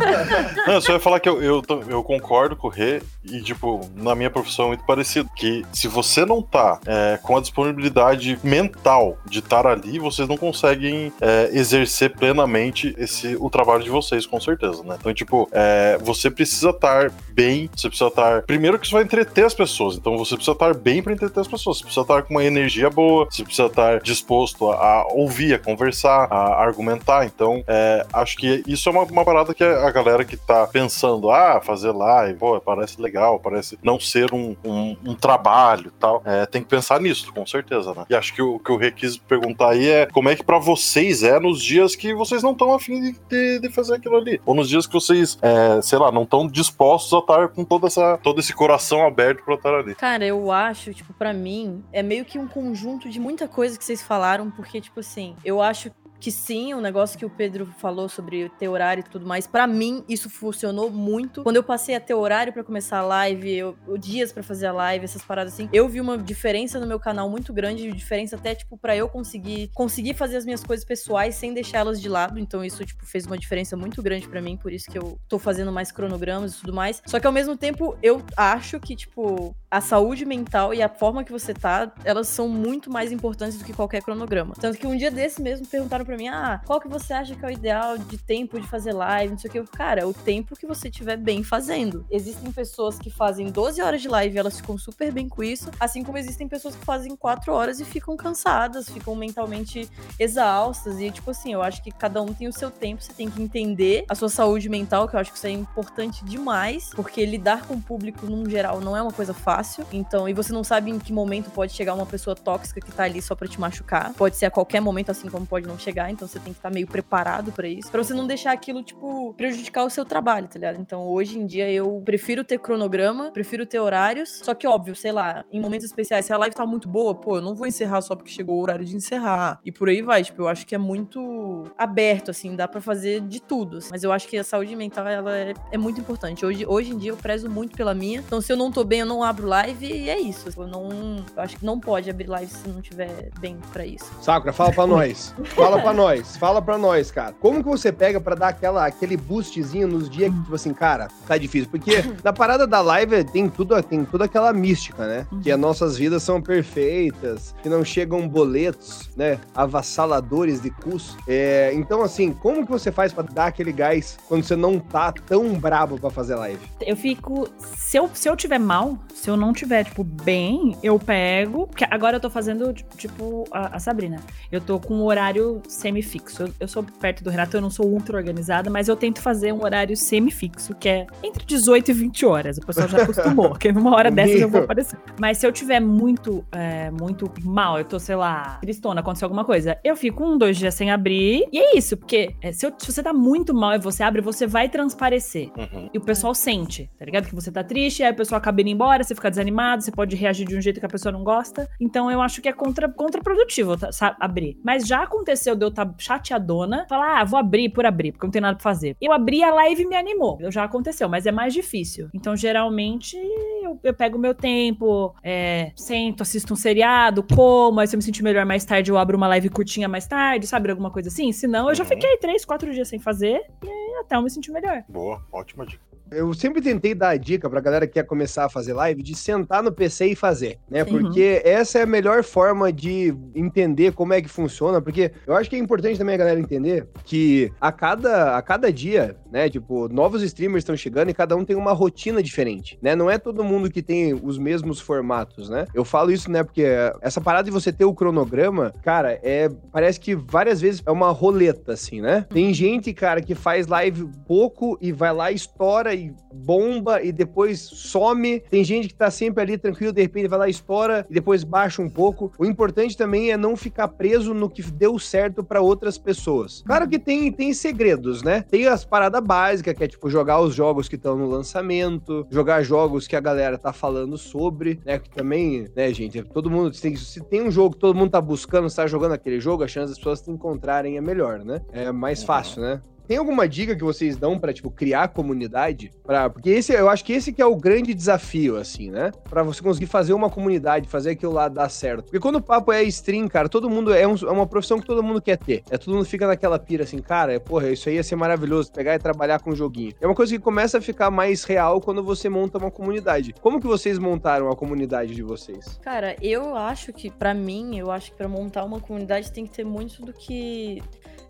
[0.66, 3.80] Não, eu só ia falar que eu, eu, eu concordo com o Rê e, tipo,
[3.96, 5.28] na minha profissão é muito parecido.
[5.36, 10.36] Que se você não tá é, com a disponibilidade mental de estar ali, vocês não
[10.36, 14.96] conseguem é, exercer plenamente esse, o trabalho de vocês, com certeza, né?
[14.98, 18.42] Então, tipo, é, você precisa estar bem, você precisa estar.
[18.42, 21.48] Primeiro que isso vai entreter as pessoas, então você precisa estar bem para entreter as
[21.48, 25.54] pessoas, você precisa estar com uma energia boa, você precisa estar disposto a, a ouvir,
[25.54, 27.24] a conversar, a argumentar.
[27.24, 31.30] Então, é, acho que isso é uma, uma parada que a galera que tá pensando,
[31.30, 36.46] ah, fazer live, pô, parece legal, parece não ser um, um, um trabalho tal, é,
[36.46, 38.04] tem que pensar nisso, com certeza, né?
[38.08, 40.58] E acho que o que o Rê quis perguntar aí é como é que pra
[40.58, 44.40] vocês é nos dias que vocês não estão afim de, de, de fazer aquilo ali,
[44.44, 47.86] ou nos dias que vocês, é, sei lá, não estão dispostos a estar com toda
[47.86, 49.94] essa, todo esse coração aberto pra estar ali.
[49.94, 53.84] Cara, eu acho, tipo, pra mim, é meio que um conjunto de muita coisa que
[53.84, 55.90] vocês falaram, porque, tipo assim, eu acho
[56.20, 59.66] que sim, o negócio que o Pedro falou sobre ter horário e tudo mais, pra
[59.66, 61.42] mim isso funcionou muito.
[61.42, 64.72] Quando eu passei a ter horário pra começar a live, eu, dias pra fazer a
[64.72, 68.54] live, essas paradas assim, eu vi uma diferença no meu canal muito grande, diferença até
[68.54, 72.38] tipo pra eu conseguir conseguir fazer as minhas coisas pessoais sem deixá-las de lado.
[72.38, 75.38] Então isso tipo fez uma diferença muito grande pra mim, por isso que eu tô
[75.38, 77.02] fazendo mais cronogramas e tudo mais.
[77.06, 81.22] Só que ao mesmo tempo eu acho que tipo a saúde mental e a forma
[81.22, 84.54] que você tá, elas são muito mais importantes do que qualquer cronograma.
[84.60, 87.44] Tanto que um dia desse mesmo perguntaram pra mim: "Ah, qual que você acha que
[87.44, 89.58] é o ideal de tempo de fazer live?" Não sei o que.
[89.58, 92.04] Eu, cara, o tempo que você tiver bem fazendo.
[92.10, 95.70] Existem pessoas que fazem 12 horas de live e elas ficam super bem com isso,
[95.78, 101.10] assim como existem pessoas que fazem 4 horas e ficam cansadas, ficam mentalmente exaustas e
[101.10, 104.04] tipo assim, eu acho que cada um tem o seu tempo, você tem que entender
[104.08, 107.74] a sua saúde mental, que eu acho que isso é importante demais, porque lidar com
[107.74, 109.59] o público num geral não é uma coisa fácil.
[109.92, 113.04] Então, e você não sabe em que momento pode chegar uma pessoa tóxica que tá
[113.04, 114.12] ali só pra te machucar.
[114.14, 116.70] Pode ser a qualquer momento assim como pode não chegar, então você tem que estar
[116.70, 120.58] meio preparado pra isso, Pra você não deixar aquilo tipo prejudicar o seu trabalho, tá
[120.58, 120.80] ligado?
[120.80, 125.12] Então, hoje em dia eu prefiro ter cronograma, prefiro ter horários, só que óbvio, sei
[125.12, 128.00] lá, em momentos especiais, se a live tá muito boa, pô, eu não vou encerrar
[128.00, 129.60] só porque chegou o horário de encerrar.
[129.64, 133.20] E por aí vai, tipo, eu acho que é muito aberto, assim, dá pra fazer
[133.20, 133.78] de tudo.
[133.78, 133.88] assim.
[133.90, 136.44] Mas eu acho que a saúde mental, ela é, é muito importante.
[136.44, 138.20] Hoje, hoje em dia eu prezo muito pela minha.
[138.20, 140.48] Então, se eu não tô bem, eu não abro live e é isso.
[140.56, 140.88] Eu não.
[141.36, 144.04] Eu acho que não pode abrir live se não tiver bem pra isso.
[144.22, 145.34] Sakura, fala pra nós.
[145.54, 146.36] Fala pra nós.
[146.36, 147.34] Fala pra nós, cara.
[147.40, 151.08] Como que você pega pra dar aquela, aquele boostzinho nos dias que, tipo assim, cara,
[151.26, 151.68] tá difícil?
[151.70, 155.26] Porque na parada da live tem tudo, tem toda aquela mística, né?
[155.42, 159.38] Que as nossas vidas são perfeitas, que não chegam boletos, né?
[159.54, 161.16] Avassaladores de cus.
[161.26, 165.12] É, então, assim, como que você faz pra dar aquele gás quando você não tá
[165.12, 166.60] tão brabo pra fazer live?
[166.80, 167.48] Eu fico.
[167.58, 171.66] Se eu, se eu tiver mal, se eu não tiver, tipo, bem, eu pego.
[171.66, 174.18] Porque agora eu tô fazendo, tipo, a, a Sabrina.
[174.52, 176.42] Eu tô com um horário semifixo.
[176.44, 179.52] Eu, eu sou perto do Renato, eu não sou ultra organizada, mas eu tento fazer
[179.52, 182.58] um horário semifixo, que é entre 18 e 20 horas.
[182.58, 184.98] O pessoal já acostumou, que numa hora dessas eu vou aparecer.
[185.18, 189.44] Mas se eu tiver muito, é, muito mal, eu tô, sei lá, tristona, aconteceu alguma
[189.44, 191.48] coisa, eu fico um, dois dias sem abrir.
[191.52, 194.20] E é isso, porque é, se, eu- se você tá muito mal e você abre,
[194.20, 195.50] você vai transparecer.
[195.56, 195.88] Uhum.
[195.92, 197.26] E o pessoal sente, tá ligado?
[197.26, 200.14] Que você tá triste, aí o pessoal acaba indo embora, você fica desanimado, você pode
[200.16, 201.68] reagir de um jeito que a pessoa não gosta.
[201.80, 204.58] Então eu acho que é contra, contraprodutivo tá, sa- abrir.
[204.64, 208.30] Mas já aconteceu de eu estar chateadona, falar, ah, vou abrir por abrir, porque não
[208.32, 208.96] tem nada pra fazer.
[209.00, 210.38] Eu abri a live e me animou.
[210.50, 212.08] Já aconteceu, mas é mais difícil.
[212.14, 213.16] Então geralmente
[213.62, 217.98] eu, eu pego o meu tempo, é, sento, assisto um seriado, como, aí se eu
[217.98, 220.70] me sentir melhor mais tarde, eu abro uma live curtinha mais tarde, sabe?
[220.70, 221.32] Alguma coisa assim.
[221.32, 221.88] Senão eu já Uhum.
[221.88, 224.82] fiquei três, quatro dias sem fazer e até eu me sentir melhor.
[224.88, 225.89] Boa, ótima dica.
[226.10, 229.14] Eu sempre tentei dar a dica pra galera que quer começar a fazer live de
[229.14, 230.84] sentar no PC e fazer, né?
[230.84, 230.90] Sim.
[230.90, 235.48] Porque essa é a melhor forma de entender como é que funciona, porque eu acho
[235.48, 239.88] que é importante também a galera entender que a cada, a cada dia, né, tipo,
[239.88, 242.96] novos streamers estão chegando e cada um tem uma rotina diferente, né?
[242.96, 245.66] Não é todo mundo que tem os mesmos formatos, né?
[245.72, 246.64] Eu falo isso, né, porque
[247.00, 251.10] essa parada de você ter o cronograma, cara, é parece que várias vezes é uma
[251.10, 252.26] roleta assim, né?
[252.30, 257.60] Tem gente, cara, que faz live pouco e vai lá estoura e bomba e depois
[257.60, 258.40] some.
[258.50, 261.82] Tem gente que tá sempre ali tranquilo, de repente vai lá estoura e depois baixa
[261.82, 262.32] um pouco.
[262.38, 266.62] O importante também é não ficar preso no que deu certo pra outras pessoas.
[266.66, 268.42] Claro que tem tem segredos, né?
[268.50, 272.62] Tem as paradas básicas, que é tipo jogar os jogos que estão no lançamento, jogar
[272.62, 274.98] jogos que a galera tá falando sobre, né?
[274.98, 278.20] Que também, né, gente, todo mundo tem, se tem um jogo que todo mundo tá
[278.20, 281.60] buscando, está jogando aquele jogo, a chance das pessoas te encontrarem é melhor, né?
[281.72, 282.26] É mais Uhum.
[282.26, 282.80] fácil, né?
[283.10, 285.90] Tem alguma dica que vocês dão pra, tipo, criar comunidade?
[286.04, 289.10] Pra, porque esse, eu acho que esse que é o grande desafio, assim, né?
[289.28, 292.04] Pra você conseguir fazer uma comunidade, fazer aquilo lá dar certo.
[292.04, 294.86] Porque quando o papo é stream, cara, todo mundo é, um- é uma profissão que
[294.86, 295.64] todo mundo quer ter.
[295.70, 298.94] É todo mundo fica naquela pira assim, cara, porra, isso aí ia ser maravilhoso, pegar
[298.94, 299.92] e trabalhar com um joguinho.
[300.00, 303.34] É uma coisa que começa a ficar mais real quando você monta uma comunidade.
[303.40, 305.80] Como que vocês montaram a comunidade de vocês?
[305.82, 309.50] Cara, eu acho que, pra mim, eu acho que pra montar uma comunidade tem que
[309.52, 310.80] ter muito do que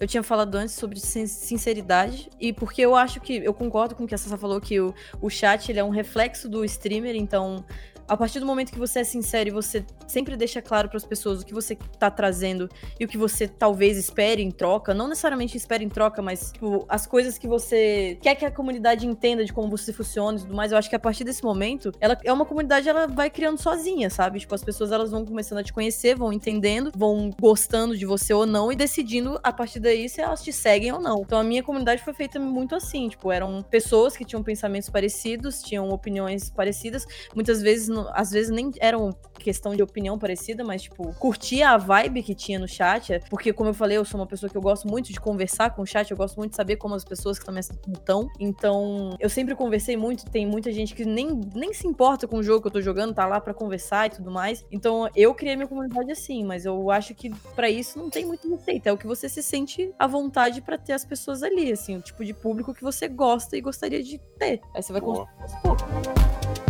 [0.01, 2.31] eu tinha falado antes sobre sin- sinceridade.
[2.41, 4.95] E porque eu acho que, eu concordo com o que a Sassa falou, que o,
[5.21, 7.65] o chat ele é um reflexo do streamer, então.
[8.11, 11.05] A partir do momento que você é sincero e você sempre deixa claro para as
[11.05, 15.07] pessoas o que você tá trazendo e o que você talvez espere em troca, não
[15.07, 19.45] necessariamente espere em troca, mas tipo, as coisas que você quer que a comunidade entenda
[19.45, 22.19] de como você funciona e tudo mais, eu acho que a partir desse momento, ela
[22.25, 24.41] é uma comunidade, ela vai criando sozinha, sabe?
[24.41, 28.35] Tipo, as pessoas elas vão começando a te conhecer, vão entendendo, vão gostando de você
[28.35, 31.21] ou não e decidindo a partir daí se elas te seguem ou não.
[31.25, 35.63] Então a minha comunidade foi feita muito assim, tipo, eram pessoas que tinham pensamentos parecidos,
[35.63, 37.07] tinham opiniões parecidas,
[37.37, 41.77] muitas vezes, não- às vezes nem eram questão de opinião parecida, mas, tipo, curtia a
[41.77, 44.57] vibe que tinha no chat, é, porque, como eu falei, eu sou uma pessoa que
[44.57, 47.05] eu gosto muito de conversar com o chat, eu gosto muito de saber como as
[47.05, 48.29] pessoas que também estão.
[48.39, 52.43] Então, eu sempre conversei muito, tem muita gente que nem, nem se importa com o
[52.43, 54.65] jogo que eu tô jogando, tá lá pra conversar e tudo mais.
[54.71, 58.49] Então, eu criei minha comunidade assim, mas eu acho que pra isso não tem muito
[58.49, 61.97] receita, é o que você se sente à vontade pra ter as pessoas ali, assim,
[61.97, 64.61] o tipo de público que você gosta e gostaria de ter.
[64.75, 65.27] Aí você vai Boa.
[65.27, 66.70] construir aos poucos.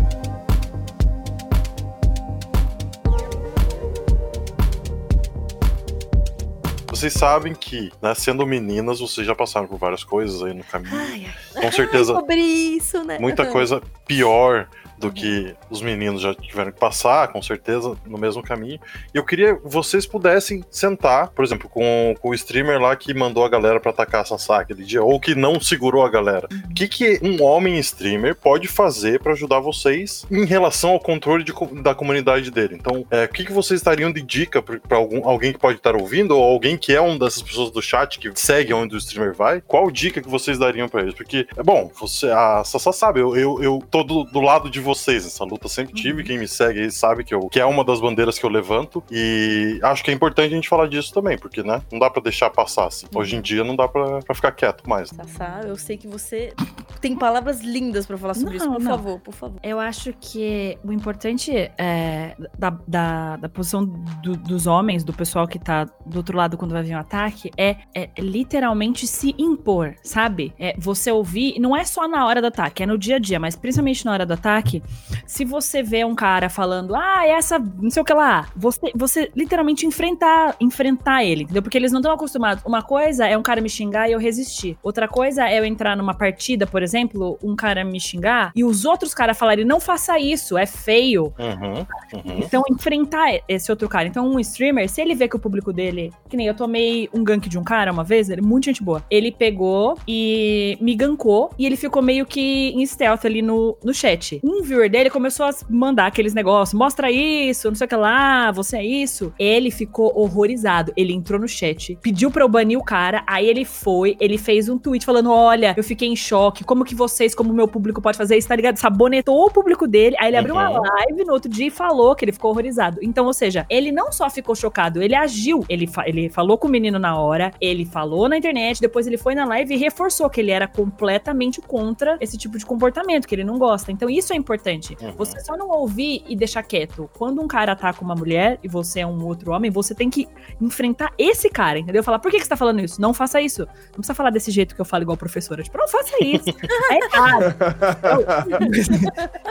[7.01, 10.95] Vocês sabem que, né, sendo meninas, vocês já passaram por várias coisas aí no caminho.
[10.95, 11.63] Ai, ai.
[11.63, 13.19] Com certeza, Sobre isso, né?
[13.19, 14.69] muita coisa pior
[15.01, 18.79] do que os meninos já tiveram que passar, com certeza, no mesmo caminho.
[19.13, 23.15] E eu queria que vocês pudessem sentar, por exemplo, com, com o streamer lá que
[23.15, 26.47] mandou a galera pra atacar a Sassá aquele dia, ou que não segurou a galera.
[26.71, 31.43] O que, que um homem streamer pode fazer pra ajudar vocês em relação ao controle
[31.43, 32.77] de da comunidade dele?
[32.79, 36.37] Então, é, o que, que vocês dariam de dica algum, alguém que pode estar ouvindo,
[36.37, 39.63] ou alguém que é uma dessas pessoas do chat que segue onde o streamer vai?
[39.63, 41.15] Qual dica que vocês dariam pra eles?
[41.15, 44.79] Porque, é bom, você, a Sassá sabe, eu, eu, eu tô do, do lado de
[44.79, 44.90] vocês
[45.25, 46.23] nessa luta, sempre tive.
[46.23, 49.03] Quem me segue aí sabe que, eu, que é uma das bandeiras que eu levanto.
[49.11, 51.83] E acho que é importante a gente falar disso também, porque, né?
[51.93, 53.07] Não dá pra deixar passar assim.
[53.15, 55.09] Hoje em dia não dá pra, pra ficar quieto mais.
[55.11, 56.53] Sassá, eu sei que você
[57.01, 58.71] tem palavras lindas pra falar sobre Não, isso.
[58.73, 58.91] Por não.
[58.91, 59.61] favor, por favor.
[59.63, 65.47] Eu acho que o importante é, da, da, da posição do- dos homens, do pessoal
[65.47, 69.95] que tá do outro lado quando vai vir um ataque, é, é literalmente se impor,
[70.03, 70.53] sabe?
[70.59, 73.39] É você ouvir, não é só na hora do ataque, é no dia a dia,
[73.39, 74.80] mas principalmente na hora do ataque,
[75.27, 79.31] se você vê um cara falando, ah, essa, não sei o que lá, você, você
[79.35, 81.63] literalmente enfrentar, enfrentar ele, entendeu?
[81.63, 82.63] Porque eles não estão acostumados.
[82.65, 84.77] Uma coisa é um cara me xingar e eu resistir.
[84.83, 88.85] Outra coisa é eu entrar numa partida, por exemplo, um cara me xingar e os
[88.85, 91.33] outros caras falarem, não faça isso, é feio.
[91.39, 92.39] Uhum, uhum.
[92.39, 94.09] Então, enfrentar esse outro cara.
[94.09, 96.13] Então, um streamer, se ele vê que o público dele.
[96.29, 98.83] Que nem eu tomei um gank de um cara uma vez, ele é muito gente
[98.83, 99.03] boa.
[99.11, 103.93] Ele pegou e me gankou e ele ficou meio que em stealth ali no, no
[103.95, 104.41] chat.
[104.45, 108.51] Um viewer dele começou a mandar aqueles negócios: mostra isso, não sei o que lá,
[108.53, 109.33] você é isso.
[109.39, 110.93] Ele ficou horrorizado.
[110.97, 114.69] Ele entrou no chat, pediu pra eu banir o cara, aí ele foi, ele fez
[114.69, 118.17] um tweet falando: olha, eu fiquei em choque, como que vocês, como meu público, pode
[118.19, 118.77] fazer isso, tá ligado?
[118.77, 120.83] Sabonetou o público dele, aí ele abriu uma Uhum.
[120.83, 122.99] live no outro dia e falou que ele ficou horrorizado.
[123.03, 125.65] Então, ou seja, ele não só ficou chocado, ele agiu.
[125.69, 129.17] Ele, fa- ele falou com o menino na hora, ele falou na internet, depois ele
[129.19, 133.35] foi na live e reforçou que ele era completamente contra esse tipo de comportamento, que
[133.35, 133.91] ele não gosta.
[133.91, 134.60] Então, isso é importante.
[135.01, 135.13] Uhum.
[135.17, 137.11] Você só não ouvir e deixar quieto.
[137.17, 140.29] Quando um cara ataca uma mulher e você é um outro homem, você tem que
[140.61, 142.03] enfrentar esse cara, entendeu?
[142.03, 143.01] Falar, por que, que você tá falando isso?
[143.01, 143.63] Não faça isso.
[143.63, 145.63] Não precisa falar desse jeito que eu falo igual professora.
[145.63, 146.49] Tipo, não faça isso.
[146.91, 147.57] é errado.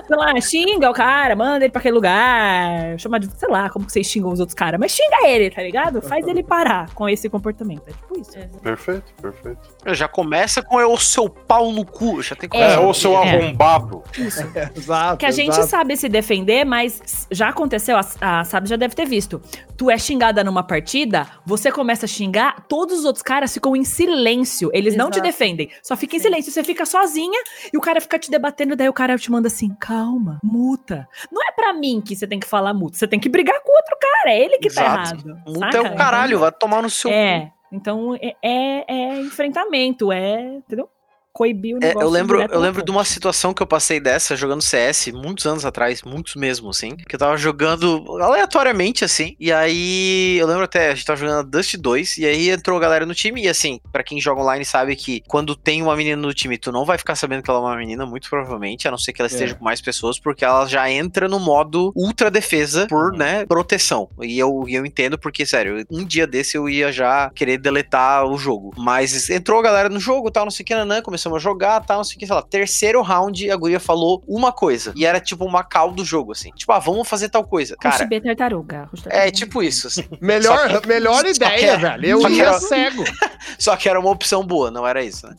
[0.07, 3.85] sei lá, xinga o cara, manda ele pra aquele lugar, chama de, sei lá, como
[3.85, 6.01] que vocês xingam os outros caras, mas xinga ele, tá ligado?
[6.01, 7.83] Faz ele parar com esse comportamento.
[7.87, 8.31] É tipo isso.
[8.61, 9.59] Perfeito, perfeito.
[9.85, 12.21] Já começa com o seu pau no cu.
[12.21, 13.29] Já tem que É, É, ô seu é.
[13.29, 14.03] arrombado.
[14.75, 15.17] Exato.
[15.17, 15.67] Que a gente exato.
[15.67, 18.01] sabe se defender, mas já aconteceu, a,
[18.39, 19.41] a Sabe já deve ter visto.
[19.77, 23.85] Tu é xingada numa partida, você começa a xingar, todos os outros caras ficam em
[23.85, 24.69] silêncio.
[24.73, 25.27] Eles não te Exato.
[25.27, 25.69] defendem.
[25.81, 26.23] Só fica em Sim.
[26.25, 26.51] silêncio.
[26.51, 27.39] Você fica sozinha
[27.73, 31.07] e o cara fica te debatendo, daí o cara te manda assim: calma, muta.
[31.31, 32.97] Não é pra mim que você tem que falar muta.
[32.97, 34.35] Você tem que brigar com o outro cara.
[34.35, 34.99] É ele que tá Exato.
[35.29, 35.41] errado.
[35.47, 35.77] Multa saca?
[35.87, 37.15] é o caralho, vai tomar no seu cu.
[37.71, 40.57] Então é, é, é enfrentamento, é.
[40.57, 40.89] Entendeu?
[41.39, 42.05] Coibir o É, negócio.
[42.05, 45.63] eu lembro, eu lembro de uma situação que eu passei dessa jogando CS muitos anos
[45.63, 46.97] atrás, muitos mesmo, assim.
[46.97, 49.37] Que eu tava jogando aleatoriamente, assim.
[49.39, 52.81] E aí, eu lembro até, a gente tava jogando Dust 2, e aí entrou a
[52.81, 53.41] galera no time.
[53.43, 56.73] E assim, pra quem joga online sabe que quando tem uma menina no time, tu
[56.73, 59.21] não vai ficar sabendo que ela é uma menina, muito provavelmente, a não ser que
[59.21, 63.45] ela esteja com mais pessoas, porque ela já entra no modo ultra defesa por, né,
[63.45, 64.09] proteção.
[64.21, 68.37] E eu, eu entendo porque, sério, um dia desse eu ia já querer deletar o
[68.37, 68.73] jogo.
[68.77, 71.85] Mas entrou a galera no jogo, tal, não sei o que, nanã, começamos a jogar,
[71.85, 72.41] tal, não sei o que, sei lá.
[72.41, 74.91] Terceiro round, a guria falou uma coisa.
[74.95, 76.51] E era tipo uma cal do jogo, assim.
[76.55, 77.75] Tipo, ah, vamos fazer tal coisa.
[77.79, 78.89] Cara, Rush tartaruga.
[79.07, 80.03] É tipo isso, assim.
[80.19, 82.05] Melhor, que- melhor ideia, é- velho.
[82.05, 83.03] Eu ia era- cego.
[83.57, 85.35] Só que era uma opção boa, não era isso, né?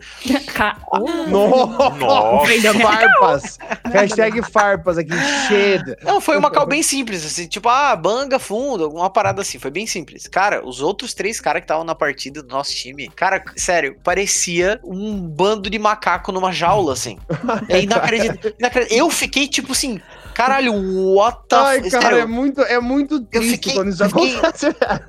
[0.54, 1.90] Ca- Oh, Nossa.
[1.96, 2.74] Nossa.
[2.80, 3.58] Farpas.
[3.84, 5.10] Hashtag farpas aqui.
[5.48, 5.80] Cheio.
[6.02, 9.70] Não, foi uma cal bem simples, assim, tipo, ah, banga fundo, alguma parada assim, foi
[9.70, 10.26] bem simples.
[10.28, 14.80] Cara, os outros três caras que estavam na partida do nosso time, cara, sério, parecia
[14.84, 17.18] um bando de macaco numa jaula, assim.
[17.68, 18.86] É inacreditável.
[18.90, 20.00] Eu fiquei, tipo assim,
[20.42, 24.02] caralho, what the Ai, f- cara, é sério, muito, é muito triste fiquei- quando isso
[24.02, 24.66] eu fiquei- acontece.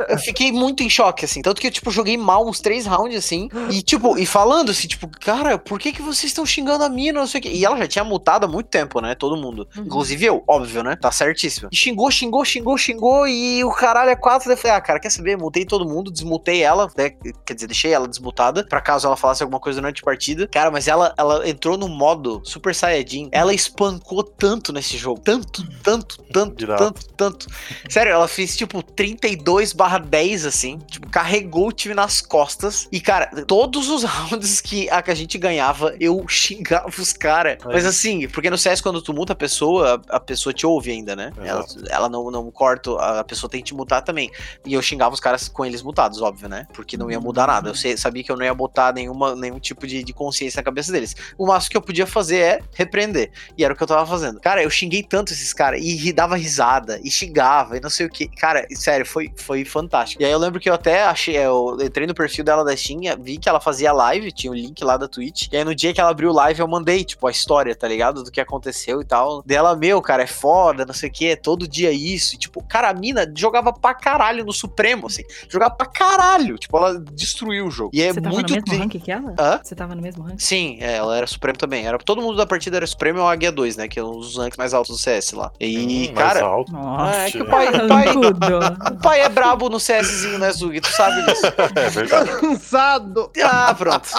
[0.09, 1.41] eu fiquei muito em choque, assim.
[1.41, 3.49] Tanto que eu, tipo, joguei mal uns três rounds, assim.
[3.69, 7.19] E, tipo, e falando assim, tipo, cara, por que que vocês estão xingando a mina,
[7.19, 7.49] não sei o quê.
[7.53, 9.15] E ela já tinha mutado há muito tempo, né?
[9.15, 9.67] Todo mundo.
[9.75, 9.83] Uhum.
[9.83, 10.95] Inclusive eu, óbvio, né?
[10.95, 11.69] Tá certíssimo.
[11.71, 13.27] E xingou, xingou, xingou, xingou.
[13.27, 14.51] E o caralho é quatro.
[14.51, 15.37] Eu falei, ah, cara, quer saber?
[15.37, 16.89] Mutei todo mundo, desmutei ela.
[16.97, 17.11] né?
[17.45, 18.65] Quer dizer, deixei ela desmutada.
[18.67, 20.47] Pra caso ela falasse alguma coisa durante a partida.
[20.47, 23.29] Cara, mas ela, ela entrou no modo Super Saiyajin.
[23.31, 25.20] Ela espancou tanto nesse jogo.
[25.23, 27.47] Tanto, tanto, tanto, tanto, tanto.
[27.89, 30.79] Sério, ela fez tipo 32 barra 10, assim.
[30.79, 32.87] Tipo, carregou o time nas costas.
[32.91, 37.57] E, cara, todos os rounds que a, que a gente ganhava, eu xingava os caras.
[37.65, 37.73] Aí.
[37.73, 40.91] Mas assim, porque no CS, quando tu muta a pessoa, a, a pessoa te ouve
[40.91, 41.31] ainda, né?
[41.43, 44.31] Ela, ela não, não corta, a pessoa tem que te mutar também.
[44.65, 46.67] E eu xingava os caras com eles mutados, óbvio, né?
[46.73, 47.69] Porque não ia mudar nada.
[47.69, 50.91] Eu sabia que eu não ia botar nenhuma, nenhum tipo de, de consciência na cabeça
[50.91, 51.15] deles.
[51.37, 53.31] O máximo que eu podia fazer é repreender.
[53.57, 54.39] E era o que eu tava fazendo.
[54.39, 55.81] Cara, eu xinguei tanto esses caras.
[55.83, 58.27] E dava risada, e xingava, e não sei o que.
[58.27, 60.21] Cara, sério, foi, foi fantástico.
[60.21, 63.01] E aí eu lembro que eu até achei, eu entrei no perfil dela da Steam,
[63.21, 65.47] vi que ela fazia live, tinha o link lá da Twitch.
[65.51, 68.23] E aí no dia que ela abriu live, eu mandei, tipo, a história, tá ligado?
[68.23, 69.41] Do que aconteceu e tal.
[69.43, 72.35] Dela, meu, cara, é foda, não sei o que, é todo dia isso.
[72.35, 75.23] E, tipo, cara, a mina jogava pra caralho no Supremo, assim.
[75.49, 76.57] Jogava pra caralho.
[76.57, 77.91] Tipo, ela destruiu o jogo.
[77.93, 79.33] E é Você tava muito no mesmo tri- rank que ela?
[79.39, 79.59] Hã?
[79.63, 80.39] Você tava no mesmo rank?
[80.39, 81.85] Sim, é, ela era Supremo também.
[81.85, 83.87] Era, todo mundo da partida era Supremo e o Águia 2, né?
[83.87, 85.51] Que é um dos ranks mais altos do CS lá.
[85.59, 86.45] E, Hum, mais cara.
[86.45, 86.71] alto.
[86.71, 87.17] Nossa.
[87.17, 88.59] É que o pai, o pai, Tudo.
[88.91, 90.79] o pai é brabo no CSzinho, né, Zug?
[90.81, 91.41] Tu sabe disso.
[91.75, 92.29] É verdade.
[92.39, 93.31] Cansado.
[93.43, 94.09] Ah, pronto.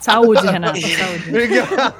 [0.00, 0.80] Saúde, Renato.
[0.80, 1.28] Saúde.
[1.28, 1.94] Obrigado.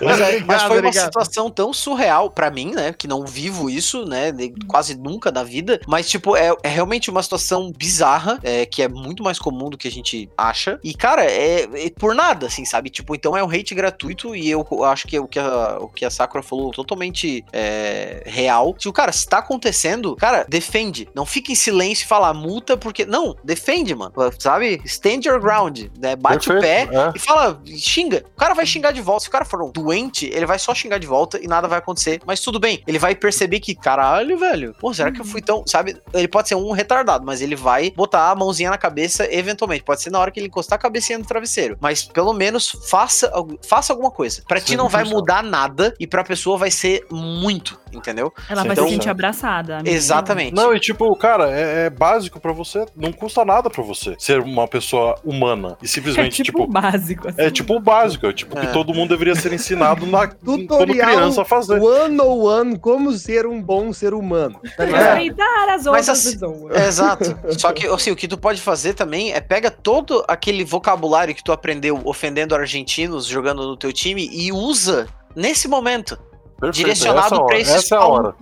[0.00, 1.04] Mas, é- mas foi uma obrigado.
[1.04, 2.92] situação tão surreal pra mim, né?
[2.92, 4.32] Que não vivo isso, né?
[4.68, 5.80] quase nunca da vida.
[5.86, 9.76] Mas, tipo, é, é realmente uma situação bizarra, é, que é muito mais comum do
[9.78, 10.78] que a gente acha.
[10.82, 12.90] E, cara, é, é por nada, assim, sabe?
[12.90, 16.04] Tipo, então é um hate gratuito e eu acho que o que a, o que
[16.04, 18.74] a Sakura falou totalmente é, real.
[18.74, 21.08] Tipo, cara, se tá acontecendo, cara, defende.
[21.14, 23.04] Não fica em silêncio e fala multa, porque.
[23.04, 24.12] Não, defende, mano.
[24.38, 24.80] Sabe?
[24.84, 25.86] Stand your ground.
[25.98, 26.16] Né?
[26.16, 27.12] Bate o pé Perfeito, é.
[27.14, 28.24] e fala, xinga.
[28.34, 29.24] O cara vai xingar de volta.
[29.24, 31.78] Se o cara for um doente, ele vai só xingar de volta e nada vai
[31.78, 32.20] acontecer.
[32.26, 32.82] Mas tudo bem.
[32.86, 34.74] Ele vai perceber que, caralho, velho.
[34.78, 35.64] Pô, será que eu fui tão.
[35.66, 35.96] Sabe?
[36.12, 39.84] Ele pode ser um retardado, mas ele vai botar a mãozinha na cabeça eventualmente.
[39.84, 41.76] Pode ser na hora que ele encostar a cabecinha no travesseiro.
[41.80, 43.30] Mas pelo menos faça,
[43.66, 44.42] faça alguma coisa.
[44.46, 48.32] Pra ti Sim, não vai mudar nada e pra pessoa vai ser muito, entendeu?
[48.48, 49.80] Ela vai Então- se sentir abraçada.
[49.84, 50.54] Exatamente.
[50.54, 52.84] Não, e tipo, cara, é, é básico pra você.
[52.94, 55.76] Não custa nada pra você ser uma pessoa humana.
[55.82, 56.72] E É simplesmente, tipo, tipo.
[56.72, 57.28] básico.
[57.28, 57.40] Assim.
[57.42, 58.70] É tipo o básico, é tipo que É.
[58.72, 61.80] todo mundo deveria ser ensinado na, quando criança a fazer.
[61.80, 64.60] one on one como ser um bom ser humano.
[64.76, 64.84] Tá?
[64.84, 66.76] Respeitar as outras assim- pessoas.
[66.76, 67.38] É, Exato.
[67.58, 71.42] Só que, assim, o que tu pode fazer também é pega todo aquele vocabulário que
[71.42, 76.18] tu aprendeu ofendendo argentinos jogando no teu time e usa nesse momento,
[76.58, 78.34] Perfeito, direcionado essa é a pra hora, esses Essa é a hora.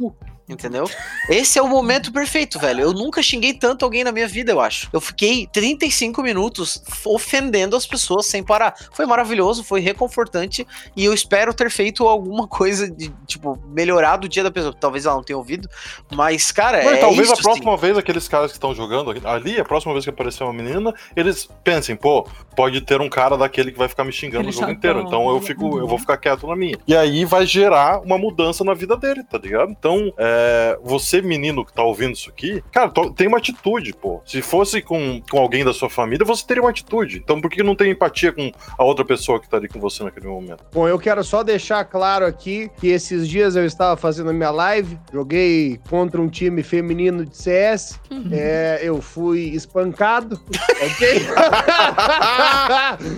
[0.47, 0.88] Entendeu?
[1.28, 2.82] Esse é o momento perfeito, velho.
[2.82, 4.90] Eu nunca xinguei tanto alguém na minha vida, eu acho.
[4.92, 8.74] Eu fiquei 35 minutos ofendendo as pessoas sem parar.
[8.92, 14.28] Foi maravilhoso, foi reconfortante e eu espero ter feito alguma coisa de, tipo, melhorado o
[14.28, 14.74] dia da pessoa.
[14.78, 15.66] Talvez ela não tenha ouvido,
[16.12, 19.59] mas, cara, Mas é talvez isso, a próxima vez aqueles caras que estão jogando ali,
[19.59, 23.72] a próxima vez que aparecer uma menina, eles pensem, pô, pode ter um cara daquele
[23.72, 25.01] que vai ficar me xingando o jogo inteiro.
[25.01, 26.76] Então eu fico, eu vou ficar quieto na minha.
[26.86, 29.70] E aí vai gerar uma mudança na vida dele, tá ligado?
[29.70, 30.34] Então, é,
[30.82, 34.22] você, menino que tá ouvindo isso aqui, cara, tem uma atitude, pô.
[34.24, 37.18] Se fosse com, com alguém da sua família, você teria uma atitude.
[37.18, 40.03] Então por que não tem empatia com a outra pessoa que tá ali com você
[40.05, 40.64] naquele momento?
[40.72, 44.51] Bom, eu quero só deixar claro aqui que esses dias eu estava fazendo a minha
[44.51, 50.41] live, joguei contra um time feminino de CS, é, eu fui espancado,
[50.82, 51.26] ok?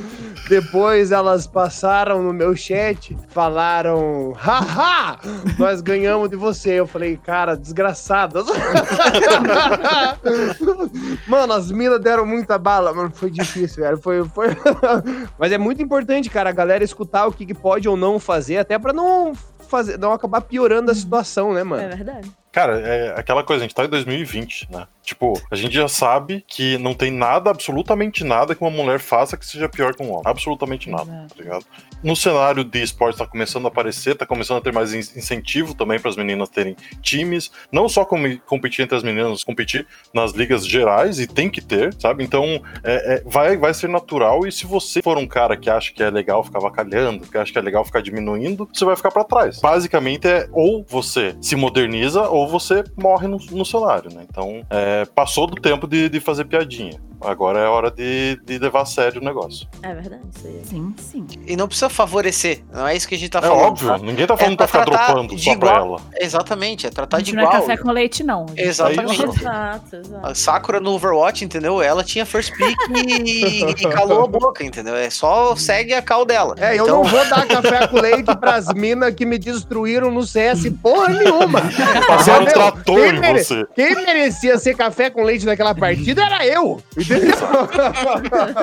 [0.48, 5.18] Depois elas passaram no meu chat, falaram, haha,
[5.58, 6.74] nós ganhamos de você.
[6.74, 8.46] Eu falei, cara, desgraçadas.
[11.26, 13.98] mano, as minas deram muita bala, mano, foi difícil, velho.
[13.98, 14.48] Foi, foi...
[15.38, 18.58] Mas é muito importante, cara, a galera escutar o que, que pode ou não fazer,
[18.58, 19.32] até pra não
[19.68, 21.88] fazer, não acabar piorando a situação, né, É mano?
[21.88, 22.30] verdade.
[22.52, 24.86] Cara, é aquela coisa, a gente tá em 2020, né?
[25.06, 29.36] Tipo, a gente já sabe que não tem nada, absolutamente nada que uma mulher faça
[29.36, 30.22] que seja pior que um homem.
[30.24, 31.34] Absolutamente nada, Exato.
[31.36, 31.64] tá ligado?
[32.02, 35.74] No cenário de esportes tá começando a aparecer, tá começando a ter mais in- incentivo
[35.74, 40.32] também para as meninas terem times, não só com- competir entre as meninas, competir nas
[40.32, 42.24] ligas gerais, e tem que ter, sabe?
[42.24, 45.92] Então, é- é, vai, vai ser natural, e se você for um cara que acha
[45.92, 49.12] que é legal ficar vacalhando, que acha que é legal ficar diminuindo, você vai ficar
[49.12, 49.60] para trás.
[49.60, 54.24] Basicamente é ou você se moderniza ou você morre no, no cenário, né?
[54.28, 56.98] Então, é, passou do tempo de, de fazer piadinha.
[57.18, 59.66] Agora é hora de, de levar a sério o negócio.
[59.82, 60.60] É verdade, isso aí.
[60.64, 61.26] Sim, sim.
[61.46, 63.62] E não precisa favorecer, não é isso que a gente tá é falando.
[63.62, 63.98] óbvio, tá?
[63.98, 65.86] ninguém tá falando É pra pra ficar dropando de só pra igual.
[65.86, 66.00] ela.
[66.20, 67.60] Exatamente, é tratar A de gente não é igual.
[67.62, 68.46] café com leite, não.
[68.48, 68.60] gente.
[68.60, 69.22] Exatamente.
[69.24, 69.28] É.
[69.28, 70.26] Exato, exato.
[70.26, 71.80] A Sakura no Overwatch, entendeu?
[71.80, 74.94] Ela tinha first pick e, e calou a boca, entendeu?
[74.94, 76.54] É só segue a cal dela.
[76.58, 80.22] É, eu Então, não vou dar café com leite pras minas que me destruíram no
[80.26, 81.62] CS porra nenhuma.
[82.06, 83.66] Passaram um trator Quem em mere- você.
[83.74, 87.34] Quem merecia ser café com leite naquela partida era eu, entendeu?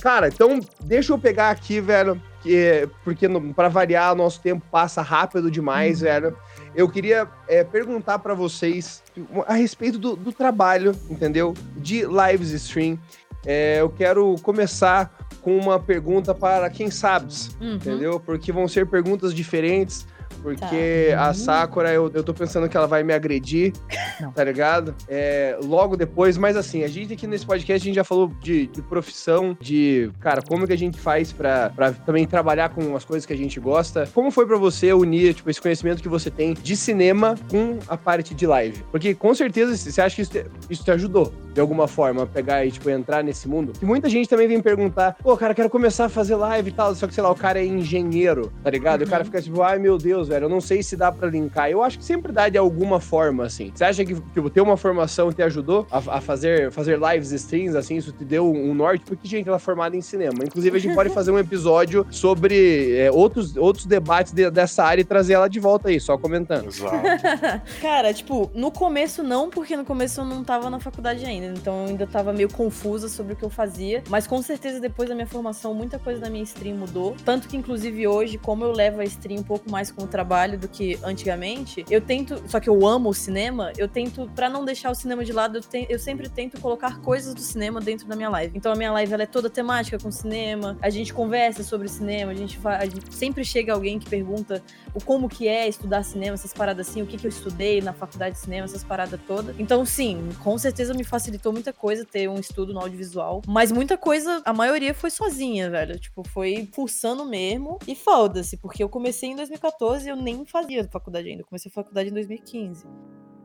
[0.00, 5.50] Cara, então deixa eu pegar aqui, velho, que, porque pra variar, nosso tempo passa rápido
[5.50, 6.36] demais, velho.
[6.74, 9.02] Eu queria é, perguntar pra vocês
[9.46, 11.54] a respeito do, do trabalho, entendeu?
[11.76, 12.98] De lives stream.
[13.46, 17.74] É, eu quero começar com uma pergunta para quem sabe, Uhum.
[17.74, 18.18] entendeu?
[18.18, 20.06] Porque vão ser perguntas diferentes
[20.44, 21.28] porque Tá.
[21.30, 23.72] a Sakura, eu, eu tô pensando que ela vai me agredir,
[24.20, 24.30] Não.
[24.30, 24.94] tá ligado?
[25.08, 28.66] É, logo depois, mas assim, a gente aqui nesse podcast, a gente já falou de,
[28.66, 33.04] de profissão, de, cara, como que a gente faz pra, pra também trabalhar com as
[33.06, 34.06] coisas que a gente gosta.
[34.12, 37.96] Como foi pra você unir, tipo, esse conhecimento que você tem de cinema com a
[37.96, 38.82] parte de live?
[38.90, 42.26] Porque com certeza você acha que isso te, isso te ajudou, de alguma forma, a
[42.26, 43.72] pegar e, tipo, entrar nesse mundo.
[43.80, 46.94] E muita gente também vem perguntar, pô, cara, quero começar a fazer live e tal,
[46.94, 49.00] só que, sei lá, o cara é engenheiro, tá ligado?
[49.00, 51.28] E o cara fica tipo, ai meu Deus, velho, eu não sei se dá pra
[51.28, 51.70] linkar.
[51.70, 53.70] Eu acho que sempre dá de alguma forma, assim.
[53.74, 57.76] Você acha que, tipo, ter uma formação te ajudou a, a fazer, fazer lives, streams,
[57.76, 59.04] assim, isso te deu um norte?
[59.04, 60.34] Porque, gente, ela é formada em cinema.
[60.44, 65.00] Inclusive, a gente pode fazer um episódio sobre é, outros, outros debates de- dessa área
[65.02, 66.66] e trazer ela de volta aí, só comentando.
[66.66, 66.96] Exato.
[67.80, 71.82] Cara, tipo, no começo não, porque no começo eu não tava na faculdade ainda, então
[71.84, 75.14] eu ainda tava meio confusa sobre o que eu fazia, mas com certeza depois da
[75.14, 79.00] minha formação muita coisa da minha stream mudou, tanto que inclusive hoje, como eu levo
[79.00, 80.23] a stream um pouco mais como trabalho
[80.58, 84.64] do que antigamente, eu tento, só que eu amo o cinema, eu tento, pra não
[84.64, 88.06] deixar o cinema de lado, eu, te- eu sempre tento colocar coisas do cinema dentro
[88.08, 88.56] da minha live.
[88.56, 92.32] Então a minha live ela é toda temática com cinema, a gente conversa sobre cinema,
[92.32, 94.62] a gente, fa- a gente sempre chega alguém que pergunta
[94.94, 97.92] o como que é estudar cinema, essas paradas assim, o que que eu estudei na
[97.92, 99.58] faculdade de cinema, essas paradas todas.
[99.58, 103.98] Então, sim, com certeza me facilitou muita coisa ter um estudo no audiovisual, mas muita
[103.98, 105.98] coisa, a maioria foi sozinha, velho.
[105.98, 110.84] Tipo, foi pulsando mesmo e foda-se, porque eu comecei em 2014 e eu nem fazia
[110.88, 112.86] faculdade ainda, eu comecei a faculdade em 2015.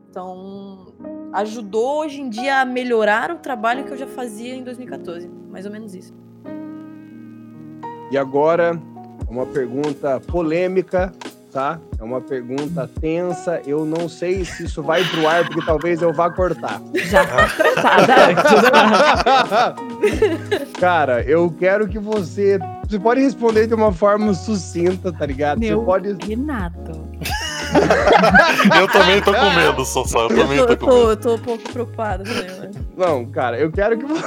[0.08, 0.92] Então,
[1.32, 5.66] ajudou hoje em dia a melhorar o trabalho que eu já fazia em 2014, mais
[5.66, 6.12] ou menos isso.
[8.10, 8.72] E agora,
[9.28, 11.12] uma pergunta polêmica,
[11.50, 11.78] tá?
[11.98, 13.60] É uma pergunta tensa.
[13.66, 16.80] Eu não sei se isso vai pro ar, porque talvez eu vá cortar.
[16.94, 17.48] Já tá.
[20.78, 22.58] Cara, eu quero que você.
[22.88, 25.58] Você pode responder de uma forma sucinta, tá ligado?
[25.58, 26.16] Meu Você pode.
[26.26, 27.08] Renato.
[28.78, 30.18] Eu também tô com medo, Sossá.
[30.20, 31.10] Eu também Eu tô, tô com medo.
[31.10, 32.70] eu tô um pouco preocupada também, né?
[32.96, 34.22] Não, cara, eu quero que você.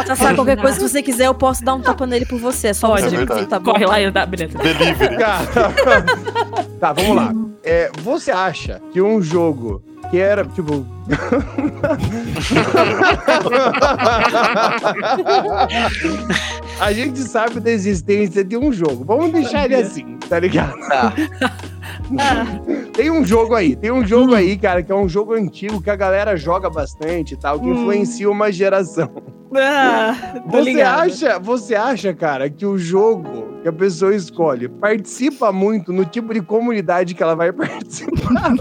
[0.06, 2.68] Sassá, qualquer coisa que você quiser, eu posso dar um tapa nele por você.
[2.68, 3.02] É só Pode.
[3.08, 3.72] você É dizer, tá bom?
[3.72, 4.26] Corre lá e dá.
[4.26, 4.58] Beleza.
[4.58, 5.16] Delivery.
[5.16, 5.46] Cara.
[6.80, 7.32] tá, vamos lá.
[7.62, 10.86] É, você acha que um jogo que era, tipo.
[16.80, 19.04] A gente sabe da existência de um jogo.
[19.04, 20.78] Vamos deixar ele assim, tá ligado?
[20.88, 21.12] Tá.
[22.94, 25.88] Tem um jogo aí, tem um jogo aí, cara, que é um jogo antigo que
[25.88, 27.72] a galera joga bastante e tal, que Hum.
[27.72, 29.10] influencia uma geração.
[29.54, 30.14] Ah,
[30.46, 36.04] Você acha, você acha, cara, que o jogo que a pessoa escolhe participa muito no
[36.04, 38.54] tipo de comunidade que ela vai participar?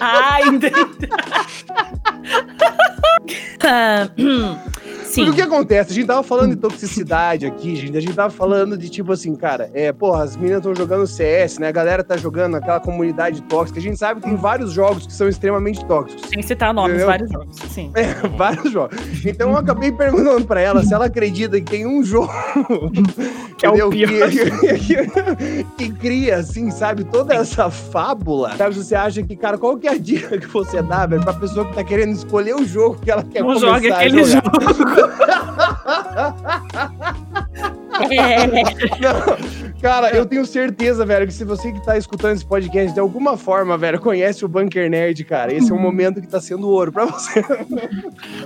[0.00, 1.08] Ah, entendi.
[5.16, 5.24] Sim.
[5.26, 5.92] Porque o que acontece?
[5.92, 7.96] A gente tava falando de toxicidade aqui, gente.
[7.96, 11.58] A gente tava falando de tipo assim, cara, é, porra, as meninas estão jogando CS,
[11.58, 11.68] né?
[11.68, 13.78] A galera tá jogando aquela comunidade tóxica.
[13.78, 16.28] A gente sabe que tem vários jogos que são extremamente tóxicos.
[16.28, 17.06] Sem citar nomes, Entendeu?
[17.06, 17.56] vários jogos.
[17.70, 17.90] Sim.
[17.94, 18.04] É,
[18.36, 18.96] vários jogos.
[19.24, 22.30] Então eu acabei perguntando pra ela se ela acredita que tem um jogo
[23.56, 24.28] Que é o pior.
[24.30, 28.54] Que, que- cria, assim, sabe, toda essa fábula.
[28.56, 31.32] Sabe, você acha que, cara, qual que é a dica que você dá, velho, pra
[31.32, 34.24] pessoa que tá querendo escolher o jogo que ela quer Não começar jogue a aquele
[34.24, 34.50] jogo.
[38.10, 38.46] É.
[38.46, 43.00] Não, cara, eu tenho certeza, velho, que se você que tá escutando esse podcast de
[43.00, 46.68] alguma forma, velho, conhece o Bunker Nerd, cara, esse é um momento que tá sendo
[46.68, 47.42] ouro pra você.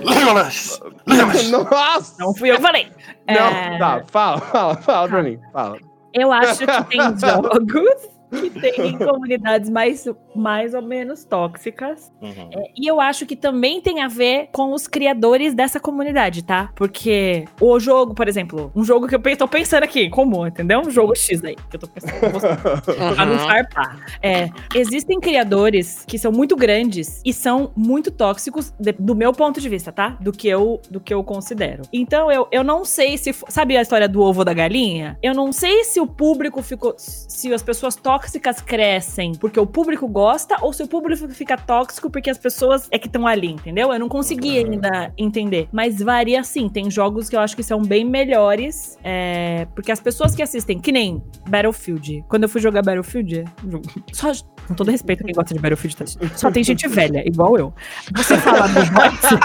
[0.03, 0.79] Legolas!
[1.05, 1.49] Legolas!
[1.51, 2.15] Nossa!
[2.19, 2.87] Não fui eu que falei.
[3.27, 5.77] Não, É, tá, fala, fala, fala pra mim, fala.
[6.13, 12.11] Eu acho que tem jogos que tem comunidades mais, mais ou menos tóxicas.
[12.21, 12.49] Uhum.
[12.77, 16.71] E eu acho que também tem a ver com os criadores dessa comunidade, tá?
[16.75, 20.79] Porque o jogo, por exemplo, um jogo que eu tô pensando aqui, comum, entendeu?
[20.81, 22.47] Um jogo X aí, que eu tô pensando você.
[23.15, 23.39] Pra não Uhum.
[23.39, 24.05] farpar.
[24.21, 29.59] É, existem criadores que são muito grandes e são muito tóxicos de- do meu ponto
[29.59, 30.09] de vista, tá?
[30.21, 31.83] Do que eu, do que eu considero.
[31.91, 33.33] Então, eu, eu não sei se...
[33.49, 35.17] Sabe a história do ovo da galinha?
[35.21, 36.93] Eu não sei se o público ficou...
[36.97, 38.20] Se as pessoas tóxicas
[38.65, 42.97] crescem porque o público gosta ou se o público fica tóxico porque as pessoas é
[42.97, 43.91] que estão ali, entendeu?
[43.93, 45.67] Eu não consegui ainda entender.
[45.71, 46.69] Mas varia sim.
[46.69, 48.97] Tem jogos que eu acho que são bem melhores.
[49.03, 52.23] é, porque as pessoas que assistem, que nem Battlefield.
[52.27, 53.45] Quando eu fui jogar Battlefield,
[54.13, 54.31] só
[54.67, 56.05] com todo respeito quem gosta de Battlefield, tá?
[56.35, 57.73] só tem gente velha, igual eu.
[58.15, 59.35] Você fala voice,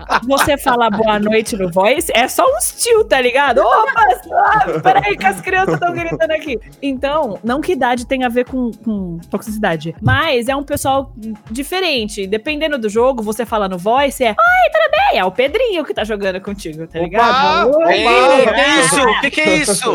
[0.30, 3.58] você fala boa noite no voice, é só uns tio, tá ligado?
[3.58, 6.58] Opa, ah, peraí que as crianças estão gritando aqui.
[6.80, 11.12] Então, não que idade tem a ver com, com toxicidade, mas é um pessoal
[11.50, 12.28] diferente.
[12.28, 15.18] Dependendo do jogo, você fala no voice, é Oi, tudo bem?
[15.18, 17.04] É o Pedrinho que tá jogando contigo, tá Opa!
[17.04, 17.70] ligado?
[17.70, 17.92] Opa!
[17.92, 19.00] Ei, que é isso?
[19.00, 19.90] O que, que é isso?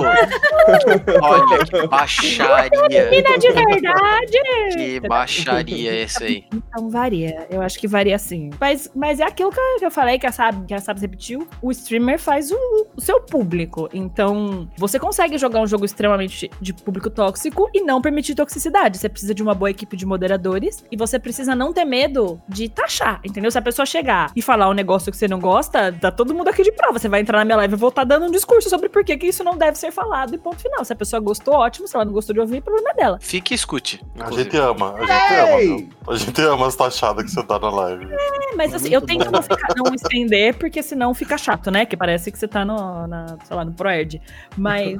[1.21, 2.69] Olha que baixaria.
[3.09, 4.75] Menina de verdade!
[4.75, 6.45] Que baixaria é esse aí.
[6.53, 7.47] Então varia.
[7.49, 8.49] Eu acho que varia sim.
[8.59, 11.47] Mas, mas é aquilo que eu, que eu falei, que a que a Sabs repetiu.
[11.61, 12.57] O streamer faz o,
[12.95, 13.89] o seu público.
[13.93, 18.97] Então, você consegue jogar um jogo extremamente de público tóxico e não permitir toxicidade.
[18.97, 22.67] Você precisa de uma boa equipe de moderadores e você precisa não ter medo de
[22.69, 23.51] taxar, entendeu?
[23.51, 26.47] Se a pessoa chegar e falar um negócio que você não gosta, tá todo mundo
[26.47, 26.97] aqui de prova.
[26.99, 29.17] Você vai entrar na minha live e vou estar dando um discurso sobre por que
[29.17, 30.83] que isso não deve ser falado e ponto final.
[30.83, 31.87] Se a pessoa gostou, ótimo.
[31.87, 33.17] Se ela não gostou de ouvir, problema é dela.
[33.21, 34.01] Fique e escute.
[34.15, 34.43] A inclusive.
[34.43, 35.61] gente ama, a gente ama.
[35.61, 35.67] Ei!
[35.67, 35.89] meu.
[36.07, 38.05] A gente ama as taxadas que você dá na live.
[38.05, 41.85] É, mas assim, eu tento não, ficar- não estender, porque senão fica chato, né?
[41.85, 44.21] Que parece que você tá no, na, sei lá, no ProErd.
[44.57, 44.99] Mas.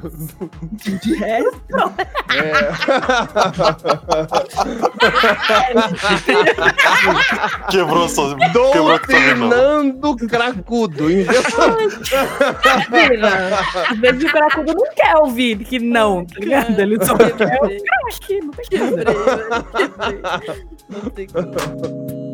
[1.02, 1.60] De resto,
[7.70, 8.36] Quebrou sua.
[8.36, 9.90] Quebrou sua visão.
[9.90, 11.10] Doutrinando cracudo.
[11.10, 11.76] Injeção-
[13.90, 16.78] às vezes o cracudo não quer ouvir que não, tá ligado?
[16.78, 17.84] Ele só quer o crack,
[20.88, 22.25] não tem como.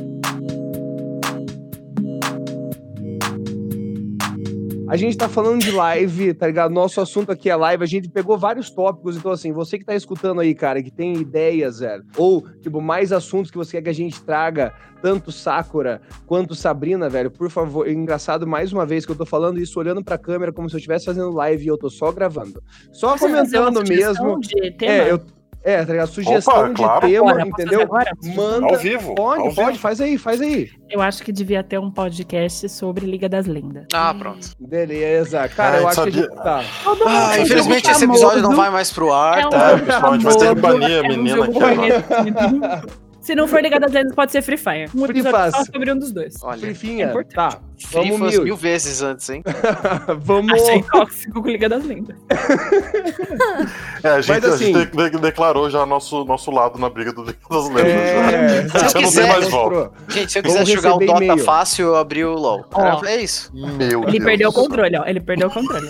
[4.92, 6.70] A gente tá falando de live, tá ligado?
[6.70, 7.82] Nosso assunto aqui é live.
[7.82, 9.16] A gente pegou vários tópicos.
[9.16, 13.10] Então, assim, você que tá escutando aí, cara, que tem ideias, velho, ou, tipo, mais
[13.10, 17.88] assuntos que você quer que a gente traga, tanto Sakura quanto Sabrina, velho, por favor.
[17.88, 20.78] Engraçado, mais uma vez, que eu tô falando isso olhando pra câmera como se eu
[20.78, 22.62] estivesse fazendo live e eu tô só gravando.
[22.92, 24.40] Só uma comentando mesmo.
[24.82, 25.22] É, eu.
[25.64, 26.08] É, tá ligado?
[26.08, 27.00] Sugestão Opa, de claro.
[27.08, 27.88] tema, posso entendeu?
[28.34, 28.66] Manda.
[28.66, 29.14] Ao vivo.
[29.14, 29.78] Pode, ao pode, vivo.
[29.78, 30.70] faz aí, faz aí.
[30.90, 33.86] Eu acho que devia ter um podcast sobre Liga das Lendas.
[33.94, 34.48] Ah, pronto.
[34.58, 35.48] Beleza.
[35.48, 36.22] Cara, Ah, eu eu acho que a sabia.
[36.22, 36.64] gente tá.
[37.06, 39.70] Ah, é infelizmente jogo esse episódio não vai mais pro ar, É um tá?
[39.70, 43.02] jogo pessoal, a gente vai ter que banir a é um menina aqui.
[43.20, 44.90] Se não for Liga das Lendas, pode ser Free Fire.
[44.92, 45.72] Um Muito episódio só fácil.
[45.72, 46.34] sobre um dos dois.
[46.42, 47.34] Olha, Frifinha, importante.
[47.36, 47.60] tá.
[47.90, 48.44] Vamos mil.
[48.44, 49.42] mil vezes antes, hein?
[50.20, 50.52] Vamos.
[50.52, 52.16] Achei tóxico com Liga das Lendas.
[54.04, 56.90] É, a gente, Mas, a gente assim- de- de- declarou já nosso, nosso lado na
[56.90, 57.84] briga do Liga das Lendas.
[57.92, 58.78] É, já.
[58.78, 59.90] Se eu já não quiser, tem mais volta.
[60.08, 61.44] Gente, se eu quisesse jogar um receber Dota e-mail.
[61.44, 62.64] fácil, eu abri o LoL.
[62.74, 62.80] Ó.
[62.80, 63.50] Era- É isso.
[63.54, 65.04] Meu Ele Deus perdeu o controle, ó.
[65.06, 65.86] Ele perdeu o controle.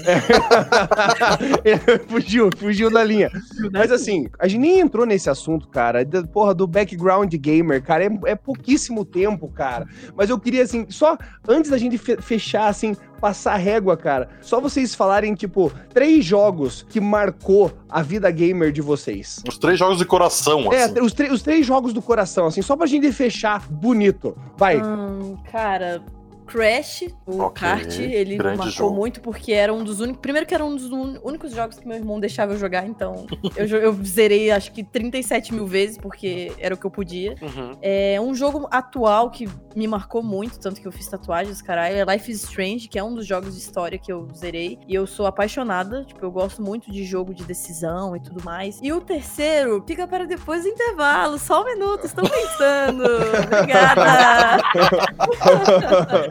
[2.09, 3.31] fugiu, fugiu da linha.
[3.73, 6.05] Mas assim, a gente nem entrou nesse assunto, cara.
[6.33, 8.05] Porra, do background gamer, cara.
[8.05, 9.87] É, é pouquíssimo tempo, cara.
[10.17, 11.17] Mas eu queria, assim, só
[11.49, 14.29] antes da gente fe- fechar, assim, passar régua, cara.
[14.41, 19.41] Só vocês falarem, tipo, três jogos que marcou a vida gamer de vocês.
[19.47, 21.01] Os três jogos de coração, É, assim.
[21.01, 24.37] os, tre- os três jogos do coração, assim, só pra gente fechar bonito.
[24.57, 24.81] Vai.
[24.83, 26.03] Hum, cara,
[26.47, 28.95] Crash, o Ok, kart, ele marcou jogo.
[28.97, 30.21] muito porque era um dos únicos.
[30.21, 30.91] Primeiro que era um dos
[31.23, 33.27] únicos jogos que meu irmão deixava eu jogar, então
[33.57, 37.35] eu, eu zerei acho que 37 mil vezes, porque era o que eu podia.
[37.41, 37.73] Uhum.
[37.81, 42.05] É um jogo atual que me marcou muito, tanto que eu fiz tatuagens, caralho, é
[42.13, 44.79] Life is Strange, que é um dos jogos de história que eu zerei.
[44.87, 48.79] E eu sou apaixonada, tipo, eu gosto muito de jogo de decisão e tudo mais.
[48.83, 53.03] E o terceiro fica para depois do intervalo, só um minuto, estou pensando.
[53.47, 54.63] Obrigada.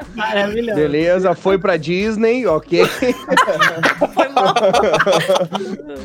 [0.15, 0.75] Maravilhoso.
[0.75, 2.85] Beleza, foi pra Disney, ok.
[4.13, 4.53] Foi mal.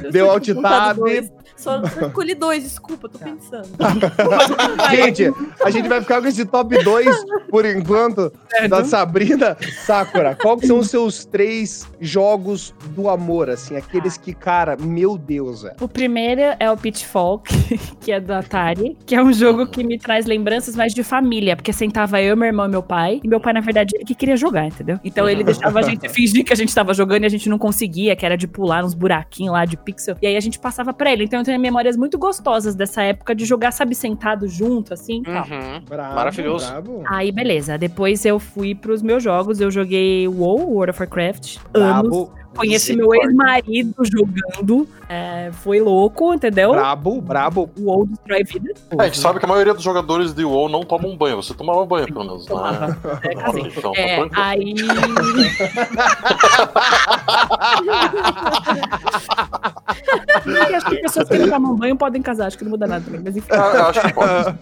[0.04, 0.98] Eu Deu alt tab.
[1.56, 3.66] Só, escolhi dois, desculpa, tô pensando.
[4.90, 5.32] Gente,
[5.64, 8.30] a gente vai ficar com esse top 2 por enquanto
[8.68, 10.34] da Sabrina Sakura.
[10.40, 13.74] Qual que são os seus três jogos do amor, assim?
[13.74, 15.76] Aqueles que, cara, meu Deus, velho.
[15.80, 19.82] O primeiro é o Pitfall, que- que é do Atari, que é um jogo que
[19.82, 23.28] me traz lembranças mais de família, porque sentava eu, meu irmão e meu pai, e
[23.28, 24.98] meu pai, na verdade, ele que queria jogar, entendeu?
[25.04, 27.58] Então ele deixava a gente fingir que a gente tava jogando e a gente não
[27.58, 30.92] conseguia, que era de pular uns buraquinhos lá de pixel, e aí a gente passava
[30.92, 31.24] pra ele.
[31.24, 35.44] Então eu tenho memórias muito gostosas dessa época de jogar, sabe, sentado junto, assim, tal.
[35.44, 35.80] Uhum.
[35.88, 36.66] Brabo, Maravilhoso.
[36.66, 37.02] Brabo.
[37.06, 37.78] Aí, beleza.
[37.78, 39.60] Depois eu fui pros meus jogos.
[39.60, 41.58] Eu joguei WoW, World of Warcraft.
[41.74, 42.28] Anos.
[42.54, 44.88] Conheci meu ex-marido jogando.
[45.08, 46.72] É, foi louco, entendeu?
[46.72, 47.70] brabo, brabo.
[47.78, 48.72] O WoW destrói vida.
[48.98, 51.36] É, a gente sabe que a maioria dos jogadores de WoW não tomam banho.
[51.36, 52.54] Você tomava banho, pelo menos, né?
[53.22, 53.48] É.
[53.48, 54.42] Ok, então, tá É, tranquilo.
[54.42, 54.74] aí.
[60.74, 63.20] Acho que pessoas que não tomam banho podem casar, acho que não muda nada também,
[63.24, 63.48] mas enfim.
[63.52, 64.58] Eu acho que pode.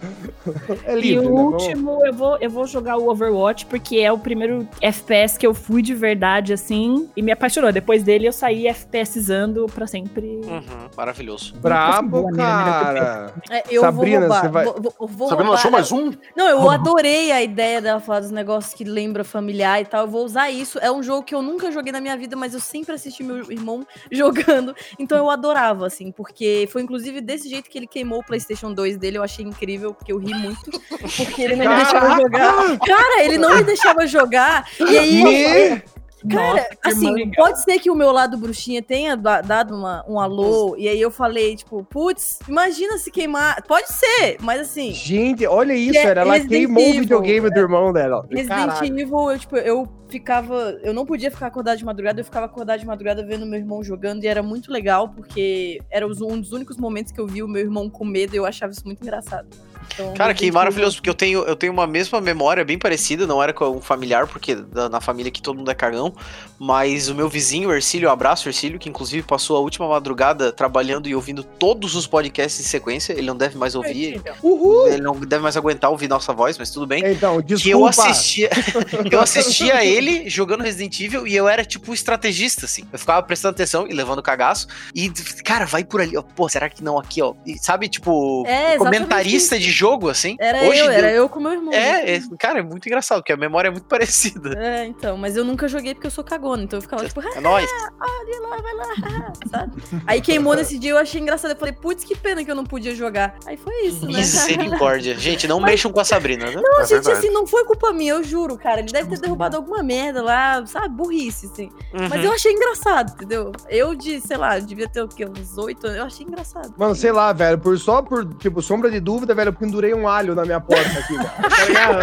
[0.85, 1.41] É E livre, o né?
[1.41, 5.53] Último, eu vou, eu vou jogar o Overwatch, porque é o primeiro FPS que eu
[5.53, 7.71] fui de verdade, assim, e me apaixonou.
[7.71, 10.25] Depois dele, eu saí FPSando pra sempre.
[10.43, 10.63] Uhum.
[10.95, 11.53] Maravilhoso.
[11.55, 13.33] Brabo, cara.
[13.49, 14.41] É, eu Sabrina, vou roubar.
[14.41, 15.59] você vai- Vou, vou, vou Sabrina roubar.
[15.59, 16.11] achou mais um?
[16.35, 20.01] Não, eu adorei a ideia dela falar dos negócios que lembra familiar e tal.
[20.01, 20.79] Eu vou usar isso.
[20.79, 23.51] É um jogo que eu nunca joguei na minha vida, mas eu sempre assisti meu
[23.51, 24.75] irmão jogando.
[24.99, 28.97] Então eu adorava, assim, porque foi inclusive desse jeito que ele queimou o PlayStation 2
[28.97, 29.17] dele.
[29.17, 30.71] Eu achei incrível, porque eu ri muito,
[31.17, 32.79] porque ele não me deixava jogar.
[32.79, 34.67] Cara, ele não me deixava jogar.
[34.79, 35.23] E aí.
[35.23, 35.83] Me...
[36.29, 37.33] Cara, Nossa, assim, legal.
[37.45, 40.99] pode ser que o meu lado bruxinha tenha da- dado uma- um alô, e aí
[40.99, 43.61] eu falei, tipo, putz, imagina se queimar.
[43.67, 46.05] Pode ser, mas assim, Gente, olha isso, Que é.
[46.11, 47.01] Ela Resident queimou o Evil.
[47.01, 48.25] videogame do irmão dela.
[48.29, 48.99] Resident Caralho.
[48.99, 50.77] Evil, eu, tipo, eu ficava.
[50.83, 53.83] Eu não podia ficar acordado de madrugada, eu ficava acordado de madrugada vendo meu irmão
[53.83, 57.41] jogando, e era muito legal, porque era os- um dos únicos momentos que eu vi
[57.43, 59.47] o meu irmão com medo e eu achava isso muito engraçado.
[59.93, 63.41] Então, Cara, que maravilhoso, porque eu tenho, eu tenho uma mesma memória bem parecida, não
[63.41, 66.11] era com um familiar, porque da- na família que todo mundo é cagão,
[66.57, 70.51] mas o meu vizinho, o Ercílio, um abraço, Ercílio, que inclusive passou a última madrugada
[70.51, 74.87] trabalhando e ouvindo todos os podcasts em sequência, ele não deve mais ouvir, Uhul!
[74.87, 77.03] ele não deve mais aguentar ouvir nossa voz, mas tudo bem.
[77.05, 77.89] Então, Que eu desculpa.
[77.89, 78.49] assistia,
[79.11, 79.94] eu assistia ele
[80.27, 82.83] jogando Resident Evil e eu era tipo estrategista, assim.
[82.91, 84.67] Eu ficava prestando atenção e levando cagaço.
[84.93, 85.09] E,
[85.43, 86.21] cara, vai por ali, ó.
[86.21, 87.33] Pô, será que não aqui, ó?
[87.45, 90.35] E, sabe, tipo, É, comentarista de jogo, assim.
[90.39, 91.73] Era Hoje eu, deu- era eu com meu irmão.
[91.73, 94.57] É, é, cara, é muito engraçado, porque a memória é muito parecida.
[94.57, 97.39] É, então, mas eu nunca joguei porque eu sou cagona, então eu ficava tipo, É
[97.39, 97.69] nóis.
[97.99, 99.73] olha lá, vai lá, sabe?
[100.07, 102.65] Aí queimou nesse dia, eu achei engraçado, eu falei, putz, que pena que eu não
[102.65, 103.35] podia jogar.
[103.45, 104.13] Aí foi isso, né?
[104.17, 105.17] Misericórdia.
[105.17, 106.53] Gente, não mexam com a Sabrina, né?
[106.55, 107.17] Não, É gente, verdade.
[107.17, 108.79] assim, não foi culpa minha, eu juro, cara.
[108.81, 110.89] Ele deve ter derrubado alguma merda lá, sabe?
[110.89, 111.69] Burrice, assim.
[111.93, 112.17] Mas Uhum.
[112.19, 113.51] eu achei engraçado, entendeu?
[113.69, 115.25] Eu de, sei lá, devia ter o quê?
[115.25, 115.99] Uns oito anos.
[115.99, 116.73] Eu achei engraçado.
[116.77, 120.07] Mano, sei lá, velho, por só por, tipo, sombra de dúvida, velho, eu pendurei um
[120.07, 121.25] alho na minha porta aqui, velho.
[121.75, 121.99] Tá?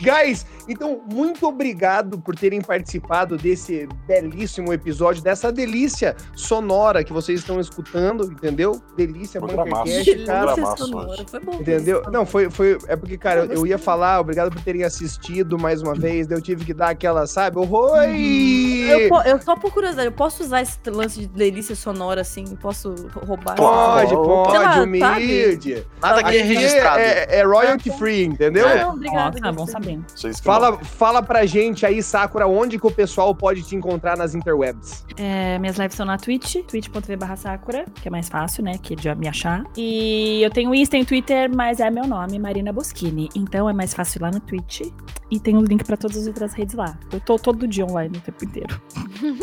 [0.00, 7.40] Guys, então, muito obrigado por terem participado desse belíssimo episódio, dessa delícia sonora que vocês
[7.40, 8.80] estão escutando, entendeu?
[8.96, 9.40] Delícia.
[9.40, 10.46] Bunkercast, Delícia cara.
[10.52, 11.24] Programaço sonora.
[11.26, 11.54] Foi bom.
[11.54, 12.02] Entendeu?
[12.10, 12.78] Não, foi, foi.
[12.86, 16.26] É porque, cara, Eu eu ia falar, obrigado por terem assistido mais uma vez.
[16.26, 17.58] daí Eu tive que dar aquela, sabe?
[17.58, 18.86] Oi!
[18.88, 22.44] Eu, po- eu só por curiosidade, eu posso usar esse lance de delícia sonora assim?
[22.56, 22.94] Posso
[23.26, 23.56] roubar?
[23.56, 24.08] Pode.
[24.08, 24.58] Sei lá, pode, sabe?
[24.60, 25.86] Nada humilde.
[26.02, 26.98] aqui é registrado.
[27.00, 28.66] é, é royalty free, entendeu?
[28.68, 28.82] É.
[28.82, 29.38] Não, obrigada.
[29.40, 29.72] Nossa, bom gostei.
[29.82, 30.00] saber.
[30.14, 34.16] Vocês que Fala, fala pra gente aí, Sakura, onde que o pessoal pode te encontrar
[34.16, 35.04] nas interwebs.
[35.16, 39.12] É, minhas lives são na Twitch, twitch.tv Sakura, que é mais fácil, né, que de
[39.14, 39.64] me achar.
[39.76, 43.28] E eu tenho Insta e Twitter, mas é meu nome, Marina Boschini.
[43.34, 44.82] Então é mais fácil ir lá no Twitch.
[45.28, 46.96] E tem o link pra todas as outras redes lá.
[47.12, 48.80] Eu tô todo dia online o tempo inteiro.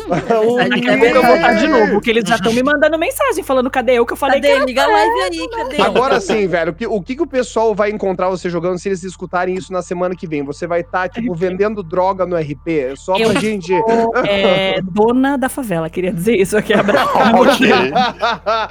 [0.08, 3.44] Daqui a pouco eu vou estar de novo, porque eles já estão me mandando mensagem
[3.44, 4.60] falando cadê eu que eu falei Cadê?
[4.60, 5.82] que Liga a live aí, cadê?
[5.82, 8.88] Agora sim, velho, o que, o que que o pessoal vai encontrar você jogando se
[8.88, 10.42] eles escutarem isso na semana que vem?
[10.44, 12.96] Você vai estar, tipo, vendendo droga no RP?
[12.96, 13.66] Só Eu pra gente.
[13.66, 17.12] sou é, dona da favela, queria dizer isso aqui, abraço.
[17.36, 17.70] ok.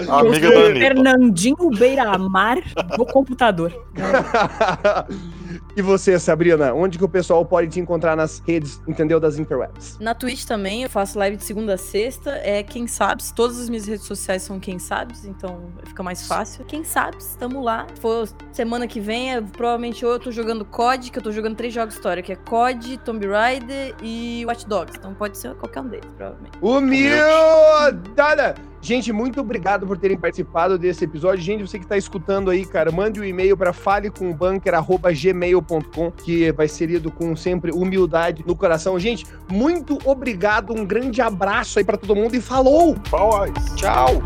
[0.07, 0.79] Eu Amiga da.
[0.79, 2.57] Fernandinho Beira-Mar
[2.97, 3.71] do computador.
[5.75, 9.97] e você, Sabrina, onde que o pessoal pode te encontrar nas redes, entendeu, das interwebs?
[9.99, 12.31] Na Twitch também, eu faço live de segunda a sexta.
[12.43, 13.31] É Quem Sabes.
[13.31, 16.65] Todas as minhas redes sociais são Quem Sabes, então fica mais fácil.
[16.65, 17.87] Quem Sabes, tamo lá.
[17.93, 21.31] Se for semana que vem, é, provavelmente ou eu tô jogando COD, que eu tô
[21.31, 24.97] jogando três jogos de história, que é COD, Tomb Raider e Watch Dogs.
[24.97, 26.57] Então pode ser qualquer um deles, provavelmente.
[26.61, 28.72] Humildade!
[28.83, 31.41] Gente, muito obrigado por terem participado desse episódio.
[31.41, 36.87] Gente, você que tá escutando aí, cara, mande um e-mail para falecombanker.gmail.com, que vai ser
[36.87, 38.99] lido com sempre humildade no coração.
[38.99, 42.93] Gente, muito obrigado, um grande abraço aí para todo mundo e falou!
[43.09, 43.53] Paz.
[43.77, 44.21] Tchau!